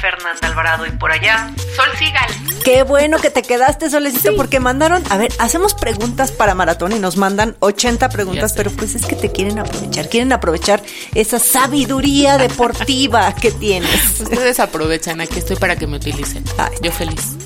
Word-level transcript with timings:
Fernanda 0.00 0.46
Alvarado 0.46 0.86
y 0.86 0.90
por 0.90 1.12
allá 1.12 1.52
Sol 1.76 1.90
Sigal. 1.98 2.30
Qué 2.64 2.82
bueno 2.82 3.18
que 3.18 3.30
te 3.30 3.42
quedaste, 3.42 3.90
Solecito, 3.90 4.34
porque 4.36 4.60
mandaron, 4.60 5.02
a 5.10 5.16
ver, 5.16 5.32
hacemos 5.38 5.74
preguntas 5.74 6.32
para 6.32 6.54
maratón 6.54 6.92
y 6.92 6.98
nos 6.98 7.16
mandan 7.16 7.56
80 7.60 8.08
preguntas, 8.10 8.52
pero 8.54 8.70
pues 8.70 8.94
es 8.94 9.06
que 9.06 9.16
te 9.16 9.32
quieren 9.32 9.58
aprovechar, 9.58 10.08
quieren 10.08 10.32
aprovechar 10.32 10.82
esa 11.14 11.38
sabiduría 11.38 12.38
deportiva 12.38 13.34
que 13.34 13.50
tienes. 13.50 14.20
Ustedes 14.20 14.60
aprovechan, 14.60 15.20
aquí 15.20 15.38
estoy 15.38 15.56
para 15.56 15.76
que 15.76 15.86
me 15.86 15.96
utilicen. 15.96 16.44
Ay. 16.58 16.70
Yo 16.82 16.92
feliz. 16.92 17.36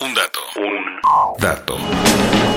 Un 0.00 0.14
dato, 0.14 0.40
un 0.56 1.40
dato. 1.40 2.47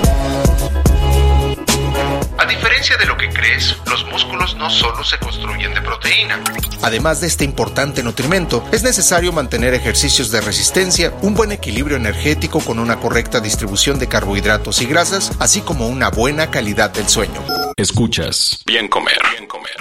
A 2.51 2.53
diferencia 2.53 2.97
de 2.97 3.05
lo 3.05 3.15
que 3.15 3.29
crees, 3.29 3.77
los 3.89 4.05
músculos 4.07 4.57
no 4.57 4.69
solo 4.69 5.05
se 5.05 5.17
construyen 5.19 5.73
de 5.73 5.79
proteína. 5.79 6.43
Además 6.81 7.21
de 7.21 7.27
este 7.27 7.45
importante 7.45 8.03
nutrimento, 8.03 8.67
es 8.73 8.83
necesario 8.83 9.31
mantener 9.31 9.73
ejercicios 9.73 10.31
de 10.31 10.41
resistencia, 10.41 11.13
un 11.21 11.33
buen 11.33 11.53
equilibrio 11.53 11.95
energético 11.95 12.59
con 12.59 12.77
una 12.77 12.97
correcta 12.97 13.39
distribución 13.39 13.99
de 13.99 14.09
carbohidratos 14.09 14.81
y 14.81 14.85
grasas, 14.85 15.31
así 15.39 15.61
como 15.61 15.87
una 15.87 16.09
buena 16.09 16.51
calidad 16.51 16.89
del 16.89 17.07
sueño. 17.07 17.41
Escuchas 17.77 18.59
Bien 18.65 18.89
Comer, 18.89 19.21
Bien 19.31 19.47
Comer. 19.47 19.77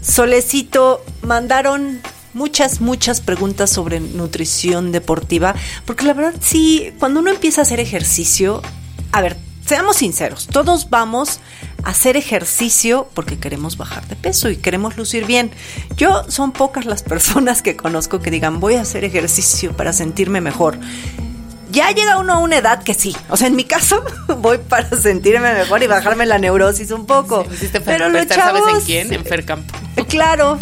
Solecito, 0.00 1.04
mandaron 1.22 2.00
muchas, 2.34 2.80
muchas 2.80 3.20
preguntas 3.20 3.68
sobre 3.68 3.98
nutrición 3.98 4.92
deportiva, 4.92 5.56
porque 5.84 6.04
la 6.04 6.14
verdad 6.14 6.34
sí, 6.40 6.92
cuando 7.00 7.18
uno 7.18 7.30
empieza 7.30 7.62
a 7.62 7.64
hacer 7.64 7.80
ejercicio, 7.80 8.62
a 9.10 9.22
ver, 9.22 9.47
seamos 9.68 9.96
sinceros, 9.98 10.46
todos 10.46 10.88
vamos 10.90 11.40
a 11.84 11.90
hacer 11.90 12.16
ejercicio 12.16 13.08
porque 13.14 13.38
queremos 13.38 13.76
bajar 13.76 14.06
de 14.08 14.16
peso 14.16 14.48
y 14.50 14.56
queremos 14.56 14.96
lucir 14.96 15.26
bien. 15.26 15.50
Yo 15.96 16.24
son 16.28 16.52
pocas 16.52 16.86
las 16.86 17.02
personas 17.12 17.60
que 17.62 17.76
conozco 17.76 18.20
que 18.20 18.30
digan 18.30 18.60
voy 18.60 18.74
a 18.76 18.80
hacer 18.80 19.04
ejercicio 19.04 19.76
para 19.76 19.92
sentirme 19.92 20.40
mejor. 20.40 20.78
Ya 21.70 21.90
llega 21.90 22.18
uno 22.18 22.32
a 22.32 22.38
una 22.38 22.56
edad 22.56 22.82
que 22.82 22.94
sí. 22.94 23.14
O 23.28 23.36
sea, 23.36 23.46
en 23.46 23.54
mi 23.54 23.64
caso, 23.64 24.02
voy 24.38 24.56
para 24.56 24.88
sentirme 24.96 25.52
mejor 25.52 25.82
y 25.82 25.86
bajarme 25.86 26.24
la 26.24 26.38
neurosis 26.38 26.90
un 26.92 27.04
poco. 27.04 27.44
Pero 27.84 28.08
los 28.08 28.20
pensar, 28.26 28.38
¿sabes 28.38 28.62
en 28.62 28.68
chavos- 28.68 28.84
quién? 28.86 29.12
En 29.12 29.24
Fer 29.24 29.44
Campo. 29.44 29.74
Claro. 30.08 30.58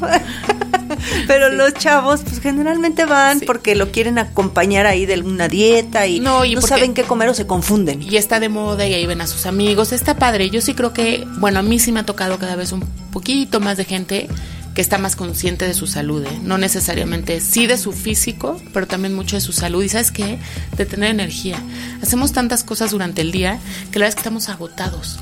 Pero 1.27 1.50
los 1.50 1.75
chavos, 1.75 2.21
pues 2.22 2.41
generalmente 2.41 3.05
van 3.05 3.41
Sí. 3.41 3.47
porque 3.47 3.75
lo 3.75 3.91
quieren 3.91 4.19
acompañar 4.19 4.87
ahí 4.87 5.06
de 5.06 5.21
una 5.21 5.49
dieta 5.49 6.06
y 6.06 6.21
no, 6.21 6.44
y 6.44 6.56
saben 6.62 6.94
qué 6.94 7.03
comer 7.03 7.28
o 7.28 7.34
se 7.34 7.47
confunden. 7.47 8.03
Y 8.03 8.17
está 8.17 8.41
de 8.41 8.49
moda 8.49 8.87
y 8.87 8.94
ahí 8.94 9.06
ven 9.06 9.21
a 9.21 9.27
sus 9.27 9.47
amigos. 9.47 9.93
Está 9.93 10.17
padre. 10.17 10.50
Yo 10.50 10.61
sí 10.61 10.75
creo 10.75 10.93
que, 10.93 11.27
bueno, 11.39 11.59
a 11.59 11.62
mí 11.62 11.78
sí 11.78 11.93
me 11.93 12.00
ha 12.00 12.06
tocado 12.06 12.39
cada 12.39 12.56
vez 12.56 12.72
un 12.72 12.81
poquito 13.12 13.61
más 13.61 13.77
de 13.77 13.84
gente 13.84 14.28
que 14.75 14.83
está 14.83 14.99
más 14.99 15.17
consciente 15.17 15.67
de 15.67 15.72
su 15.72 15.87
salud, 15.87 16.22
¿eh? 16.27 16.39
no 16.43 16.59
necesariamente 16.59 17.41
sí 17.41 17.67
de 17.67 17.78
su 17.78 17.93
físico, 17.93 18.61
pero 18.75 18.87
también 18.87 19.15
mucho 19.15 19.37
de 19.37 19.41
su 19.41 19.53
salud. 19.53 19.83
Y 19.83 19.88
sabes 19.88 20.11
qué, 20.11 20.38
de 20.77 20.84
tener 20.84 21.11
energía. 21.11 21.56
Hacemos 22.03 22.33
tantas 22.33 22.62
cosas 22.62 22.91
durante 22.91 23.23
el 23.23 23.33
día 23.33 23.59
que 23.91 23.99
la 23.99 24.05
verdad 24.05 24.09
es 24.11 24.15
que 24.17 24.21
estamos 24.21 24.50
agotados. 24.50 25.19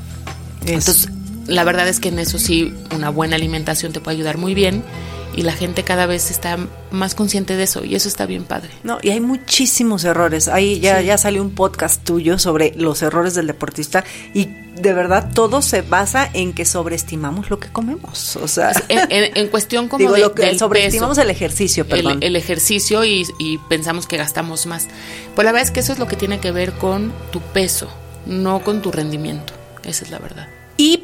Entonces, 0.67 1.09
la 1.47 1.63
verdad 1.63 1.87
es 1.89 2.01
que 2.01 2.09
en 2.09 2.19
eso 2.19 2.39
sí, 2.39 2.75
una 2.95 3.11
buena 3.11 3.37
alimentación 3.37 3.93
te 3.93 4.01
puede 4.01 4.17
ayudar 4.17 4.39
muy 4.39 4.55
bien 4.55 4.83
y 5.37 5.43
la 5.43 5.53
gente 5.53 5.83
cada 5.85 6.07
vez 6.07 6.31
está 6.31 6.57
más 6.91 7.15
consciente 7.15 7.57
de 7.57 7.65
eso 7.65 7.85
y 7.85 7.95
eso 7.95 8.09
está 8.09 8.27
bien 8.27 8.45
padre. 8.45 8.71
No, 8.83 8.99
y 9.03 9.11
hay 9.11 9.21
muchísimos 9.21 10.05
errores. 10.05 10.49
Ahí 10.49 10.81
ya, 10.81 11.01
ya 11.01 11.19
salió 11.19 11.43
un 11.43 11.51
podcast 11.55 12.03
tuyo 12.05 12.39
sobre 12.39 12.73
los 12.77 13.03
errores 13.03 13.35
del 13.35 13.47
deportista 13.47 14.05
y 14.33 14.49
de 14.75 14.93
verdad 14.93 15.31
todo 15.35 15.63
se 15.63 15.83
basa 15.83 16.29
en 16.33 16.53
que 16.53 16.65
sobreestimamos 16.65 17.49
lo 17.51 17.59
que 17.61 17.69
comemos. 17.69 18.37
O 18.37 18.49
sea, 18.49 18.73
En, 18.89 19.11
en- 19.11 19.37
en 19.37 19.49
cuestión 19.49 19.89
como 19.89 19.99
digo, 20.01 20.15
de, 20.15 20.21
lo 20.21 20.35
que 20.35 20.47
del 20.47 20.59
sobreestimamos 20.59 21.17
peso, 21.17 21.23
el 21.25 21.31
ejercicio, 21.31 21.87
perdón. 21.87 22.19
el, 22.21 22.25
el 22.25 22.37
ejercicio 22.37 23.05
y, 23.05 23.25
y 23.39 23.59
pensamos 23.69 24.07
que 24.07 24.17
gastamos 24.17 24.67
más. 24.67 24.89
Pues 25.35 25.45
la 25.45 25.53
verdad 25.53 25.67
es 25.67 25.71
que 25.71 25.81
eso 25.81 25.93
es 25.93 25.99
lo 25.99 26.07
que 26.09 26.17
tiene 26.17 26.41
que 26.41 26.51
ver 26.51 26.73
con 26.73 27.13
tu 27.31 27.41
peso, 27.41 27.89
no 28.27 28.63
con 28.65 28.83
tu 28.83 28.91
rendimiento. 28.91 29.53
Esa 29.85 30.05
es 30.05 30.11
la 30.11 30.19
verdad. 30.19 30.49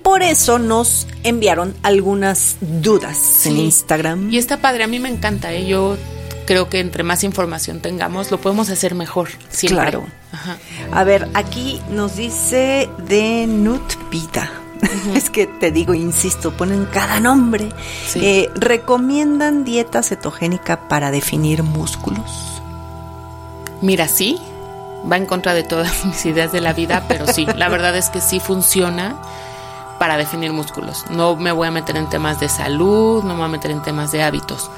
Por 0.02 0.22
eso 0.22 0.58
nos 0.58 1.06
enviaron 1.22 1.74
algunas 1.82 2.56
dudas 2.60 3.46
en. 3.46 3.58
Instagram. 3.58 4.32
Y 4.32 4.38
está 4.38 4.58
padre, 4.58 4.84
a 4.84 4.86
mí 4.86 4.98
me 4.98 5.08
encanta. 5.08 5.52
¿eh? 5.52 5.66
Yo 5.66 5.96
creo 6.46 6.68
que 6.68 6.80
entre 6.80 7.02
más 7.02 7.22
información 7.22 7.80
tengamos, 7.80 8.30
lo 8.30 8.40
podemos 8.40 8.70
hacer 8.70 8.94
mejor. 8.94 9.28
Siempre. 9.50 9.82
Claro. 9.82 10.06
Ajá. 10.32 10.58
A 10.92 11.04
ver, 11.04 11.28
aquí 11.34 11.80
nos 11.90 12.16
dice 12.16 12.88
de 13.06 13.46
Nutpita. 13.46 14.50
Es 15.14 15.28
que 15.30 15.46
te 15.46 15.70
digo, 15.70 15.94
insisto, 15.94 16.52
ponen 16.56 16.86
cada 16.86 17.20
nombre. 17.20 17.68
Sí. 18.06 18.20
Eh, 18.22 18.50
¿Recomiendan 18.54 19.64
dieta 19.64 20.02
cetogénica 20.02 20.88
para 20.88 21.10
definir 21.10 21.62
músculos? 21.62 22.60
Mira, 23.82 24.08
sí, 24.08 24.38
va 25.10 25.16
en 25.16 25.26
contra 25.26 25.54
de 25.54 25.62
todas 25.62 26.04
mis 26.04 26.24
ideas 26.26 26.52
de 26.52 26.60
la 26.60 26.72
vida, 26.72 27.04
pero 27.08 27.26
sí, 27.32 27.46
la 27.56 27.68
verdad 27.68 27.96
es 27.96 28.10
que 28.10 28.20
sí 28.20 28.40
funciona 28.40 29.16
para 30.00 30.16
definir 30.16 30.50
músculos. 30.54 31.04
No 31.10 31.36
me 31.36 31.52
voy 31.52 31.68
a 31.68 31.70
meter 31.70 31.98
en 31.98 32.08
temas 32.08 32.40
de 32.40 32.48
salud, 32.48 33.22
no 33.22 33.34
me 33.34 33.40
voy 33.40 33.44
a 33.44 33.48
meter 33.48 33.70
en 33.70 33.82
temas 33.82 34.10
de 34.12 34.22
hábitos. 34.22 34.70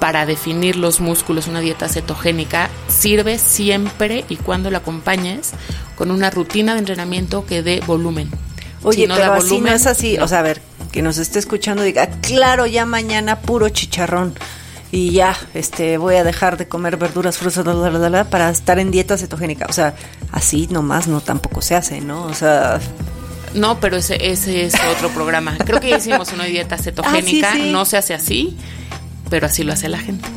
Para 0.00 0.26
definir 0.26 0.74
los 0.74 0.98
músculos, 0.98 1.46
una 1.46 1.60
dieta 1.60 1.88
cetogénica 1.88 2.68
sirve 2.88 3.38
siempre 3.38 4.24
y 4.28 4.34
cuando 4.34 4.72
la 4.72 4.78
acompañes 4.78 5.52
con 5.94 6.10
una 6.10 6.28
rutina 6.28 6.72
de 6.72 6.80
entrenamiento 6.80 7.46
que 7.46 7.62
dé 7.62 7.84
volumen. 7.86 8.28
Oye, 8.82 9.02
Si 9.02 9.06
no 9.06 9.14
pero 9.14 9.28
da 9.28 9.36
así 9.36 9.44
no 9.46 9.50
volumen, 9.52 9.72
es 9.74 9.86
así. 9.86 10.16
no. 10.18 10.24
O 10.24 10.28
sea, 10.28 10.40
a 10.40 10.42
ver, 10.42 10.60
que 10.90 11.02
nos 11.02 11.18
esté 11.18 11.38
escuchando 11.38 11.84
diga, 11.84 12.08
claro, 12.20 12.66
ya 12.66 12.84
mañana 12.84 13.38
puro 13.42 13.68
chicharrón. 13.68 14.34
Y 14.90 15.12
ya, 15.12 15.36
este, 15.54 15.98
voy 15.98 16.16
a 16.16 16.24
dejar 16.24 16.56
de 16.56 16.66
comer 16.66 16.96
verduras, 16.96 17.38
frutas, 17.38 17.62
bla, 17.62 17.74
bla, 17.90 18.08
bla, 18.08 18.24
para 18.24 18.50
estar 18.50 18.80
en 18.80 18.90
dieta 18.90 19.16
cetogénica. 19.16 19.66
O 19.68 19.72
sea, 19.72 19.94
así 20.32 20.66
nomás 20.68 21.06
no 21.06 21.20
tampoco 21.20 21.62
se 21.62 21.76
hace, 21.76 22.00
¿no? 22.00 22.24
O 22.24 22.34
sea, 22.34 22.80
No, 23.54 23.78
pero 23.80 23.96
ese, 23.96 24.30
ese 24.30 24.64
es 24.66 24.74
otro 24.96 25.10
programa. 25.10 25.56
Creo 25.64 25.80
que 25.80 25.96
hicimos 25.96 26.32
una 26.32 26.44
dieta 26.44 26.76
cetogénica, 26.78 27.50
Ah, 27.50 27.54
sí, 27.54 27.62
sí. 27.64 27.70
no 27.70 27.84
se 27.84 27.96
hace 27.96 28.14
así, 28.14 28.56
pero 29.30 29.46
así 29.46 29.62
lo 29.64 29.72
hace 29.72 29.88
la 29.88 29.98
gente. 29.98 30.28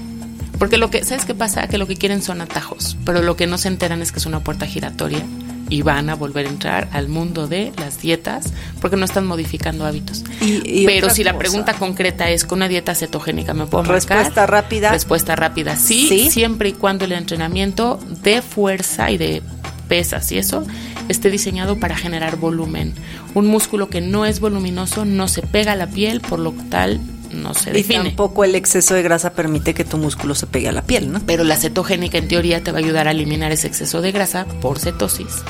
Porque 0.60 0.78
lo 0.78 0.90
que, 0.90 1.04
¿sabes 1.06 1.26
qué 1.26 1.36
pasa? 1.36 1.68
Que 1.68 1.78
lo 1.78 1.86
que 1.88 1.96
quieren 1.98 2.22
son 2.22 2.42
atajos, 2.42 2.98
pero 3.06 3.22
lo 3.22 3.36
que 3.36 3.46
no 3.48 3.58
se 3.58 3.68
enteran 3.68 4.02
es 4.02 4.12
que 4.12 4.20
es 4.20 4.26
una 4.26 4.40
puerta 4.40 4.66
giratoria 4.66 5.24
y 5.70 5.82
van 5.82 6.10
a 6.10 6.16
volver 6.16 6.46
a 6.46 6.50
entrar 6.50 6.88
al 6.94 7.10
mundo 7.10 7.46
de 7.48 7.74
las 7.78 8.02
dietas 8.02 8.54
porque 8.80 8.96
no 8.96 9.06
están 9.06 9.28
modificando 9.28 9.86
hábitos. 9.86 10.24
Y- 10.42 10.82
y 10.82 10.86
pero 10.86 11.10
si 11.10 11.24
la 11.24 11.38
pregunta 11.38 11.74
concreta 11.74 12.30
es 12.30 12.46
con 12.46 12.60
una 12.60 12.68
dieta 12.70 12.96
cetogénica, 12.96 13.54
¿me 13.54 13.66
puedo 13.66 13.84
marcar? 13.84 14.18
Respuesta 14.20 14.46
rápida. 14.48 14.92
Respuesta 14.92 15.36
rápida, 15.36 15.76
sí, 15.76 16.08
Sí. 16.08 16.32
siempre 16.32 16.70
y 16.70 16.74
cuando 16.74 17.06
el 17.06 17.12
entrenamiento 17.12 18.00
de 18.24 18.42
fuerza 18.42 19.12
y 19.12 19.18
de 19.18 19.42
pesas 19.90 20.32
y 20.32 20.38
eso 20.38 20.66
esté 21.10 21.30
diseñado 21.30 21.78
para 21.78 21.96
generar 21.96 22.38
volumen. 22.38 22.94
Un 23.34 23.48
músculo 23.48 23.90
que 23.90 24.02
no 24.02 24.26
es 24.26 24.40
voluminoso 24.40 25.06
no 25.06 25.28
se 25.28 25.42
pega 25.42 25.74
a 25.74 25.76
la 25.76 25.88
piel, 25.88 26.22
por 26.22 26.40
lo 26.40 26.52
tal 26.70 27.00
no 27.34 27.54
se 27.54 27.72
y 27.72 27.74
define. 27.74 28.04
tampoco 28.06 28.44
el 28.46 28.56
exceso 28.56 28.94
de 28.94 29.04
grasa 29.04 29.34
permite 29.34 29.74
que 29.74 29.84
tu 29.84 29.98
músculo 29.98 30.34
se 30.34 30.48
pegue 30.48 30.70
a 30.70 30.72
la 30.72 30.82
piel, 30.82 31.12
¿no? 31.12 31.20
Pero 31.26 31.44
la 31.44 31.58
cetogénica 31.58 32.18
en 32.18 32.28
teoría 32.28 32.64
te 32.64 32.72
va 32.72 32.78
a 32.78 32.82
ayudar 32.82 33.08
a 33.08 33.12
eliminar 33.12 33.52
ese 33.52 33.68
exceso 33.68 34.02
de 34.02 34.12
grasa 34.12 34.46
por 34.62 34.80
cetosis 34.80 35.44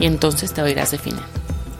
y 0.00 0.06
entonces 0.06 0.52
te 0.52 0.60
va 0.60 0.66
a 0.68 0.70
ir 0.70 0.80
a 0.80 0.84
definir. 0.86 1.20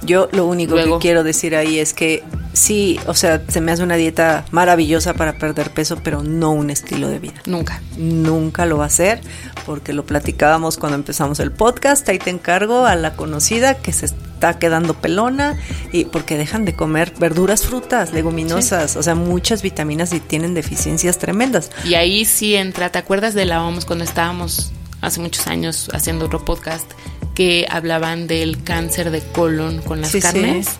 Yo 0.02 0.28
lo 0.32 0.46
único 0.46 0.74
Luego- 0.74 0.98
que 0.98 1.02
quiero 1.02 1.24
decir 1.24 1.54
ahí 1.56 1.78
es 1.78 1.92
que 1.94 2.22
sí, 2.52 2.98
o 3.06 3.14
sea, 3.14 3.42
se 3.48 3.60
me 3.60 3.72
hace 3.72 3.82
una 3.82 3.96
dieta 3.96 4.44
maravillosa 4.50 5.14
para 5.14 5.38
perder 5.38 5.70
peso, 5.70 5.98
pero 6.02 6.22
no 6.22 6.52
un 6.52 6.70
estilo 6.70 7.08
de 7.08 7.18
vida. 7.18 7.42
Nunca. 7.46 7.82
Nunca 7.96 8.66
lo 8.66 8.78
va 8.78 8.84
a 8.84 8.86
hacer, 8.88 9.20
porque 9.66 9.92
lo 9.92 10.04
platicábamos 10.04 10.76
cuando 10.76 10.96
empezamos 10.96 11.40
el 11.40 11.52
podcast. 11.52 12.08
Ahí 12.08 12.18
te 12.18 12.30
encargo 12.30 12.86
a 12.86 12.96
la 12.96 13.14
conocida 13.14 13.74
que 13.74 13.92
se 13.92 14.06
está 14.06 14.58
quedando 14.58 14.94
pelona 14.94 15.58
y 15.92 16.06
porque 16.06 16.36
dejan 16.36 16.64
de 16.64 16.74
comer 16.74 17.12
verduras, 17.18 17.66
frutas, 17.66 18.12
leguminosas, 18.12 18.96
o 18.96 19.02
sea, 19.02 19.14
muchas 19.14 19.62
vitaminas 19.62 20.12
y 20.12 20.20
tienen 20.20 20.54
deficiencias 20.54 21.18
tremendas. 21.18 21.70
Y 21.84 21.94
ahí 21.94 22.24
sí 22.24 22.54
entra, 22.56 22.90
¿te 22.90 22.98
acuerdas 22.98 23.34
de 23.34 23.44
la 23.44 23.62
OMS 23.62 23.84
cuando 23.84 24.04
estábamos 24.04 24.72
hace 25.00 25.20
muchos 25.20 25.46
años 25.46 25.90
haciendo 25.92 26.26
otro 26.26 26.44
podcast? 26.44 26.90
que 27.34 27.66
hablaban 27.70 28.26
del 28.26 28.62
cáncer 28.64 29.10
de 29.10 29.22
colon 29.22 29.80
con 29.80 30.02
las 30.02 30.14
carnes. 30.16 30.78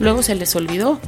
Luego 0.00 0.24
se 0.24 0.34
les 0.34 0.56
olvidó, 0.56 0.98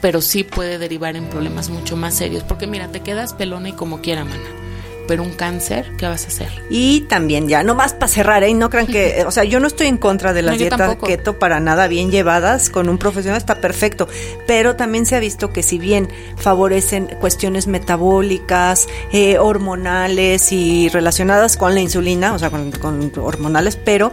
pero 0.00 0.20
sí 0.20 0.44
puede 0.44 0.78
derivar 0.78 1.16
en 1.16 1.24
problemas 1.24 1.68
mucho 1.68 1.96
más 1.96 2.14
serios. 2.14 2.44
Porque 2.44 2.68
mira, 2.68 2.86
te 2.86 3.00
quedas 3.00 3.34
pelona 3.34 3.70
y 3.70 3.72
como 3.72 4.00
quiera, 4.02 4.24
mana 4.24 4.61
pero 5.06 5.22
un 5.22 5.32
cáncer, 5.32 5.92
¿qué 5.96 6.06
vas 6.06 6.24
a 6.24 6.28
hacer? 6.28 6.48
Y 6.70 7.02
también 7.02 7.48
ya, 7.48 7.62
no 7.62 7.74
más 7.74 7.94
para 7.94 8.08
cerrar, 8.08 8.44
¿eh? 8.44 8.54
No 8.54 8.70
crean 8.70 8.86
que, 8.86 9.24
o 9.26 9.30
sea, 9.30 9.44
yo 9.44 9.60
no 9.60 9.66
estoy 9.66 9.86
en 9.86 9.98
contra 9.98 10.32
de 10.32 10.42
las 10.42 10.58
dietas 10.58 10.96
keto 11.04 11.38
para 11.38 11.60
nada, 11.60 11.88
bien 11.88 12.10
llevadas, 12.10 12.70
con 12.70 12.88
un 12.88 12.98
profesional 12.98 13.38
está 13.38 13.56
perfecto, 13.56 14.08
pero 14.46 14.76
también 14.76 15.06
se 15.06 15.16
ha 15.16 15.20
visto 15.20 15.52
que 15.52 15.62
si 15.62 15.78
bien 15.78 16.08
favorecen 16.36 17.06
cuestiones 17.20 17.66
metabólicas, 17.66 18.88
eh, 19.12 19.38
hormonales 19.38 20.52
y 20.52 20.88
relacionadas 20.88 21.56
con 21.56 21.74
la 21.74 21.80
insulina, 21.80 22.32
o 22.34 22.38
sea, 22.38 22.50
con, 22.50 22.70
con 22.72 23.12
hormonales, 23.16 23.76
pero 23.76 24.12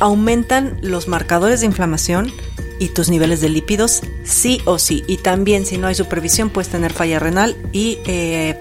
aumentan 0.00 0.78
los 0.82 1.08
marcadores 1.08 1.60
de 1.60 1.66
inflamación 1.66 2.32
y 2.78 2.88
tus 2.88 3.08
niveles 3.08 3.40
de 3.40 3.48
lípidos 3.48 4.02
sí 4.24 4.60
o 4.64 4.78
sí. 4.78 5.04
Y 5.06 5.18
también 5.18 5.66
si 5.66 5.78
no 5.78 5.86
hay 5.86 5.94
supervisión 5.94 6.50
puedes 6.50 6.68
tener 6.68 6.92
falla 6.92 7.18
renal 7.18 7.56
y, 7.72 7.98
eh, 8.06 8.58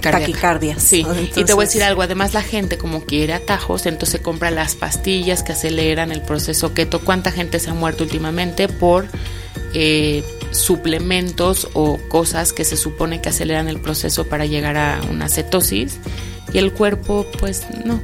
taquicardia. 0.00 0.78
Sí, 0.78 1.06
y 1.36 1.44
te 1.44 1.52
voy 1.52 1.64
a 1.64 1.66
decir 1.66 1.82
algo, 1.82 2.02
además 2.02 2.34
la 2.34 2.42
gente 2.42 2.78
como 2.78 3.04
quiere 3.04 3.34
atajos, 3.34 3.86
entonces 3.86 4.20
compra 4.20 4.50
las 4.50 4.74
pastillas 4.74 5.42
que 5.42 5.52
aceleran 5.52 6.12
el 6.12 6.22
proceso 6.22 6.74
keto. 6.74 7.00
¿Cuánta 7.00 7.32
gente 7.32 7.58
se 7.58 7.70
ha 7.70 7.74
muerto 7.74 8.04
últimamente 8.04 8.68
por... 8.68 9.06
Eh, 9.74 10.24
suplementos 10.50 11.68
o 11.74 11.98
cosas 12.08 12.54
que 12.54 12.64
se 12.64 12.78
supone 12.78 13.20
que 13.20 13.28
aceleran 13.28 13.68
el 13.68 13.80
proceso 13.80 14.26
para 14.26 14.46
llegar 14.46 14.78
a 14.78 15.00
una 15.10 15.28
cetosis 15.28 15.98
y 16.52 16.58
el 16.58 16.72
cuerpo 16.72 17.26
pues 17.38 17.66
no. 17.84 18.00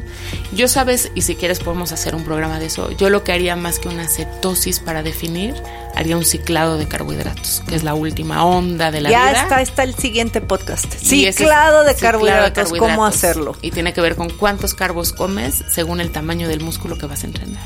Yo 0.53 0.69
sabes, 0.69 1.11
y 1.15 1.23
si 1.23 1.37
quieres 1.37 1.61
podemos 1.61 1.93
hacer 1.93 2.15
un 2.15 2.25
programa 2.25 2.59
de 2.59 2.67
eso, 2.67 2.91
yo 2.93 3.11
lo 3.11 3.25
que 3.25 3.33
haría 3.33 3.57
más 3.57 3.79
que 3.79 3.89
una 3.89 4.09
cetosis 4.09 4.81
para 4.81 5.03
definir, 5.03 5.55
haría 5.95 6.17
un 6.17 6.25
ciclado 6.25 6.79
de 6.79 6.87
carbohidratos, 6.87 7.63
que 7.69 7.75
es 7.75 7.85
la 7.85 7.95
última 7.95 8.45
onda 8.45 8.91
de 8.91 9.01
la 9.01 9.09
vida. 9.09 9.33
Ya 9.33 9.43
está, 9.43 9.63
está 9.63 9.83
el 9.83 9.95
siguiente 9.95 10.41
podcast. 10.41 10.93
Ciclado 10.95 11.85
de, 11.85 11.95
carbohidratos, 11.95 12.73
cómo 12.73 13.05
hacerlo. 13.05 13.57
Y 13.63 13.71
tiene 13.71 13.93
que 13.93 14.01
ver 14.01 14.17
con 14.17 14.31
cuántos 14.31 14.75
carbos 14.75 15.13
comes 15.13 15.65
según 15.71 16.01
el 16.01 16.13
tamaño 16.13 16.49
del 16.49 16.61
músculo 16.61 16.97
que 16.99 17.07
vas 17.07 17.25
a 17.25 17.27
entrenar. 17.27 17.65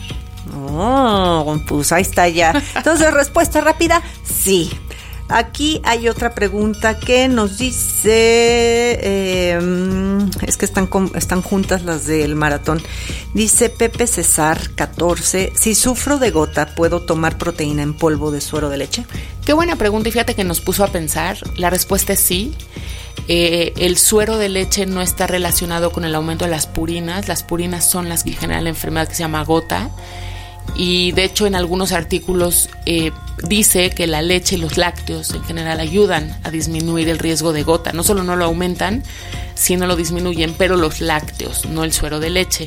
Oh, 0.70 1.58
pues 1.66 1.92
ahí 1.92 2.02
está 2.02 2.28
ya. 2.28 2.62
Entonces, 2.74 3.12
respuesta 3.14 3.60
rápida, 3.60 4.02
sí. 4.24 4.70
Aquí 5.28 5.82
hay 5.84 6.08
otra 6.08 6.34
pregunta 6.34 6.98
que 6.98 7.28
nos 7.28 7.58
dice, 7.58 8.98
em, 9.52 10.30
es 10.46 10.56
que 10.56 10.64
están, 10.64 10.88
están 11.14 11.42
juntas 11.42 11.82
las 11.82 12.06
del 12.06 12.34
maratón. 12.34 12.80
Dice 13.34 13.68
Pepe 13.68 14.06
César 14.06 14.70
14, 14.74 15.52
si 15.54 15.74
sufro 15.74 16.18
de 16.18 16.30
gota, 16.30 16.74
¿puedo 16.74 17.02
tomar 17.02 17.36
proteína 17.36 17.82
en 17.82 17.92
polvo 17.92 18.30
de 18.30 18.40
suero 18.40 18.70
de 18.70 18.78
leche? 18.78 19.04
Qué 19.44 19.52
buena 19.52 19.76
pregunta 19.76 20.08
y 20.08 20.12
fíjate 20.12 20.34
que 20.34 20.44
nos 20.44 20.62
puso 20.62 20.82
a 20.82 20.88
pensar. 20.88 21.36
La 21.56 21.68
respuesta 21.68 22.14
es 22.14 22.20
sí. 22.20 22.54
Eh, 23.28 23.74
el 23.76 23.98
suero 23.98 24.38
de 24.38 24.48
leche 24.48 24.86
no 24.86 25.02
está 25.02 25.26
relacionado 25.26 25.92
con 25.92 26.06
el 26.06 26.14
aumento 26.14 26.46
de 26.46 26.50
las 26.50 26.66
purinas. 26.66 27.28
Las 27.28 27.42
purinas 27.42 27.88
son 27.88 28.08
las 28.08 28.24
que 28.24 28.32
generan 28.32 28.64
la 28.64 28.70
enfermedad 28.70 29.08
que 29.08 29.14
se 29.14 29.24
llama 29.24 29.44
gota 29.44 29.90
y 30.76 31.12
de 31.12 31.24
hecho 31.24 31.46
en 31.46 31.54
algunos 31.54 31.92
artículos 31.92 32.68
eh, 32.86 33.10
dice 33.42 33.90
que 33.90 34.06
la 34.06 34.22
leche 34.22 34.56
y 34.56 34.58
los 34.58 34.76
lácteos 34.76 35.30
en 35.30 35.42
general 35.44 35.80
ayudan 35.80 36.36
a 36.44 36.50
disminuir 36.50 37.08
el 37.08 37.18
riesgo 37.18 37.52
de 37.52 37.62
gota. 37.62 37.92
No 37.92 38.02
solo 38.02 38.24
no 38.24 38.36
lo 38.36 38.44
aumentan, 38.44 39.02
sino 39.58 39.86
lo 39.86 39.96
disminuyen, 39.96 40.54
pero 40.56 40.76
los 40.76 41.00
lácteos, 41.00 41.66
no 41.66 41.82
el 41.82 41.92
suero 41.92 42.20
de 42.20 42.30
leche. 42.30 42.66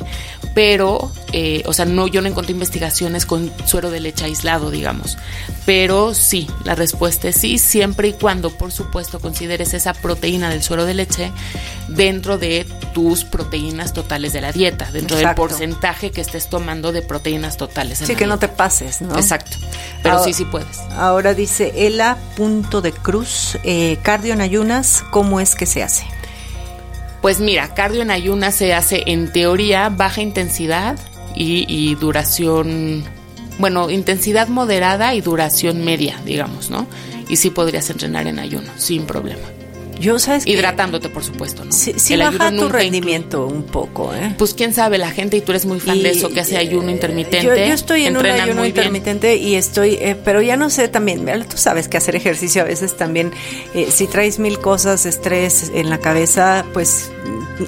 Pero, 0.54 1.10
eh, 1.32 1.62
o 1.64 1.72
sea, 1.72 1.86
no, 1.86 2.06
yo 2.06 2.20
no 2.20 2.28
encontré 2.28 2.52
investigaciones 2.52 3.24
con 3.24 3.50
suero 3.64 3.90
de 3.90 4.00
leche 4.00 4.26
aislado, 4.26 4.70
digamos. 4.70 5.16
Pero 5.64 6.12
sí, 6.12 6.46
la 6.64 6.74
respuesta 6.74 7.28
es 7.28 7.36
sí, 7.36 7.56
siempre 7.56 8.08
y 8.08 8.12
cuando, 8.12 8.50
por 8.50 8.72
supuesto, 8.72 9.20
consideres 9.20 9.72
esa 9.72 9.94
proteína 9.94 10.50
del 10.50 10.62
suero 10.62 10.84
de 10.84 10.92
leche 10.92 11.32
dentro 11.88 12.36
de 12.36 12.66
tus 12.92 13.24
proteínas 13.24 13.94
totales 13.94 14.34
de 14.34 14.42
la 14.42 14.52
dieta, 14.52 14.90
dentro 14.92 15.16
del 15.16 15.34
porcentaje 15.34 16.10
que 16.10 16.20
estés 16.20 16.50
tomando 16.50 16.92
de 16.92 17.00
proteínas 17.00 17.56
totales. 17.56 17.98
sí, 17.98 18.14
que 18.14 18.26
no 18.26 18.38
te 18.38 18.48
pases, 18.48 19.00
¿no? 19.00 19.16
Exacto. 19.16 19.56
Pero 20.02 20.22
sí, 20.22 20.34
sí 20.34 20.44
puedes. 20.44 20.78
Ahora 20.90 21.32
dice 21.32 21.72
Ela 21.86 22.18
punto 22.36 22.82
de 22.82 22.92
cruz, 22.92 23.56
eh, 23.64 23.98
cardio 24.02 24.34
en 24.34 24.42
ayunas, 24.42 25.02
¿cómo 25.10 25.40
es 25.40 25.54
que 25.54 25.64
se 25.64 25.82
hace? 25.82 26.11
Pues 27.22 27.38
mira, 27.38 27.72
cardio 27.72 28.02
en 28.02 28.10
ayunas 28.10 28.56
se 28.56 28.74
hace 28.74 29.04
en 29.06 29.32
teoría 29.32 29.88
baja 29.88 30.20
intensidad 30.20 30.98
y, 31.36 31.94
duración, 31.94 33.04
bueno, 33.58 33.90
intensidad 33.90 34.48
moderada 34.48 35.14
y 35.14 35.20
duración 35.20 35.84
media, 35.84 36.20
digamos, 36.26 36.68
¿no? 36.68 36.86
Y 37.28 37.36
sí 37.36 37.50
podrías 37.50 37.88
entrenar 37.90 38.26
en 38.26 38.40
ayuno, 38.40 38.70
sin 38.76 39.06
problema. 39.06 39.51
Yo 40.02 40.18
sabes 40.18 40.44
Hidratándote, 40.48 41.08
por 41.08 41.22
supuesto, 41.22 41.64
¿no? 41.64 41.70
Sí, 41.70 41.94
sí 41.96 42.16
baja 42.16 42.50
tu 42.50 42.68
rendimiento 42.68 43.46
un 43.46 43.62
poco, 43.62 44.12
¿eh? 44.12 44.34
Pues 44.36 44.52
quién 44.52 44.74
sabe, 44.74 44.98
la 44.98 45.12
gente, 45.12 45.36
y 45.36 45.42
tú 45.42 45.52
eres 45.52 45.64
muy 45.64 45.78
fan 45.78 46.02
de 46.02 46.10
eso, 46.10 46.28
que 46.28 46.40
hace 46.40 46.56
ayuno 46.56 46.88
eh, 46.88 46.92
intermitente. 46.92 47.68
Yo, 47.68 47.72
estoy 47.72 48.06
en 48.06 48.16
un 48.16 48.26
ayuno 48.26 48.66
intermitente 48.66 49.36
y 49.36 49.54
estoy, 49.54 49.94
eh, 50.00 50.16
pero 50.24 50.42
ya 50.42 50.56
no 50.56 50.70
sé 50.70 50.88
también, 50.88 51.24
tú 51.48 51.56
sabes 51.56 51.86
que 51.86 51.98
hacer 51.98 52.16
ejercicio 52.16 52.62
a 52.62 52.64
veces 52.64 52.96
también, 52.96 53.30
eh, 53.74 53.92
si 53.92 54.08
traes 54.08 54.40
mil 54.40 54.58
cosas, 54.58 55.06
estrés 55.06 55.70
en 55.72 55.88
la 55.88 55.98
cabeza, 55.98 56.64
pues 56.72 57.12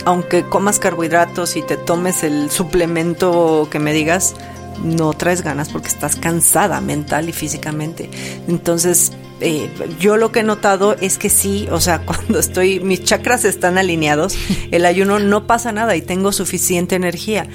aunque 0.04 0.42
comas 0.42 0.80
carbohidratos 0.80 1.54
y 1.54 1.62
te 1.62 1.76
tomes 1.76 2.24
el 2.24 2.50
suplemento 2.50 3.68
que 3.70 3.78
me 3.78 3.92
digas, 3.92 4.34
no 4.82 5.12
traes 5.12 5.42
ganas 5.42 5.68
porque 5.68 5.86
estás 5.86 6.16
cansada 6.16 6.80
mental 6.80 7.28
y 7.28 7.32
físicamente. 7.32 8.10
Entonces, 8.48 9.12
eh, 9.40 9.68
yo 9.98 10.16
lo 10.16 10.32
que 10.32 10.40
he 10.40 10.42
notado 10.44 10.96
es 11.00 11.18
que 11.18 11.28
sí, 11.28 11.66
o 11.70 11.80
sea, 11.80 12.00
cuando 12.06 12.38
estoy, 12.38 12.80
mis 12.80 13.04
chakras 13.04 13.44
están 13.44 13.78
alineados, 13.78 14.36
el 14.70 14.86
ayuno 14.86 15.18
no 15.18 15.46
pasa 15.46 15.72
nada 15.72 15.96
y 15.96 16.02
tengo 16.02 16.32
suficiente 16.32 16.96
energía. 16.96 17.46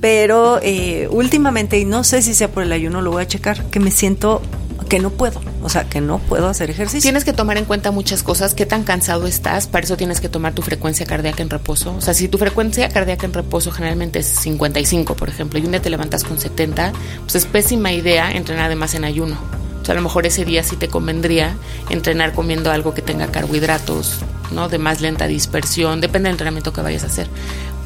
Pero 0.00 0.60
eh, 0.62 1.08
últimamente, 1.10 1.78
y 1.78 1.84
no 1.84 2.04
sé 2.04 2.22
si 2.22 2.32
sea 2.32 2.50
por 2.50 2.62
el 2.62 2.72
ayuno, 2.72 3.02
lo 3.02 3.10
voy 3.10 3.22
a 3.22 3.26
checar, 3.26 3.64
que 3.66 3.80
me 3.80 3.90
siento 3.90 4.40
que 4.88 4.98
no 4.98 5.10
puedo, 5.10 5.40
o 5.62 5.68
sea, 5.68 5.84
que 5.84 6.00
no 6.00 6.18
puedo 6.18 6.48
hacer 6.48 6.68
ejercicio. 6.70 7.02
Tienes 7.02 7.24
que 7.24 7.32
tomar 7.32 7.58
en 7.58 7.64
cuenta 7.64 7.92
muchas 7.92 8.22
cosas, 8.22 8.54
qué 8.54 8.66
tan 8.66 8.82
cansado 8.82 9.26
estás, 9.26 9.68
para 9.68 9.84
eso 9.84 9.96
tienes 9.96 10.20
que 10.20 10.28
tomar 10.28 10.52
tu 10.52 10.62
frecuencia 10.62 11.06
cardíaca 11.06 11.42
en 11.42 11.50
reposo. 11.50 11.94
O 11.94 12.00
sea, 12.00 12.12
si 12.12 12.28
tu 12.28 12.38
frecuencia 12.38 12.88
cardíaca 12.88 13.26
en 13.26 13.34
reposo 13.34 13.70
generalmente 13.70 14.18
es 14.18 14.26
55, 14.26 15.14
por 15.14 15.28
ejemplo, 15.28 15.60
y 15.60 15.64
un 15.64 15.70
día 15.70 15.82
te 15.82 15.90
levantas 15.90 16.24
con 16.24 16.40
70, 16.40 16.92
pues 17.22 17.34
es 17.36 17.46
pésima 17.46 17.92
idea 17.92 18.32
entrenar 18.32 18.64
además 18.66 18.94
en 18.94 19.04
ayuno. 19.04 19.59
O 19.80 19.84
sea, 19.84 19.92
a 19.92 19.96
lo 19.96 20.02
mejor 20.02 20.26
ese 20.26 20.44
día 20.44 20.62
sí 20.62 20.76
te 20.76 20.88
convendría 20.88 21.56
entrenar 21.88 22.32
comiendo 22.32 22.70
algo 22.70 22.94
que 22.94 23.02
tenga 23.02 23.28
carbohidratos, 23.28 24.20
¿no? 24.50 24.68
De 24.68 24.78
más 24.78 25.00
lenta 25.00 25.26
dispersión, 25.26 26.00
depende 26.00 26.28
del 26.28 26.34
entrenamiento 26.34 26.72
que 26.72 26.82
vayas 26.82 27.04
a 27.04 27.06
hacer 27.06 27.28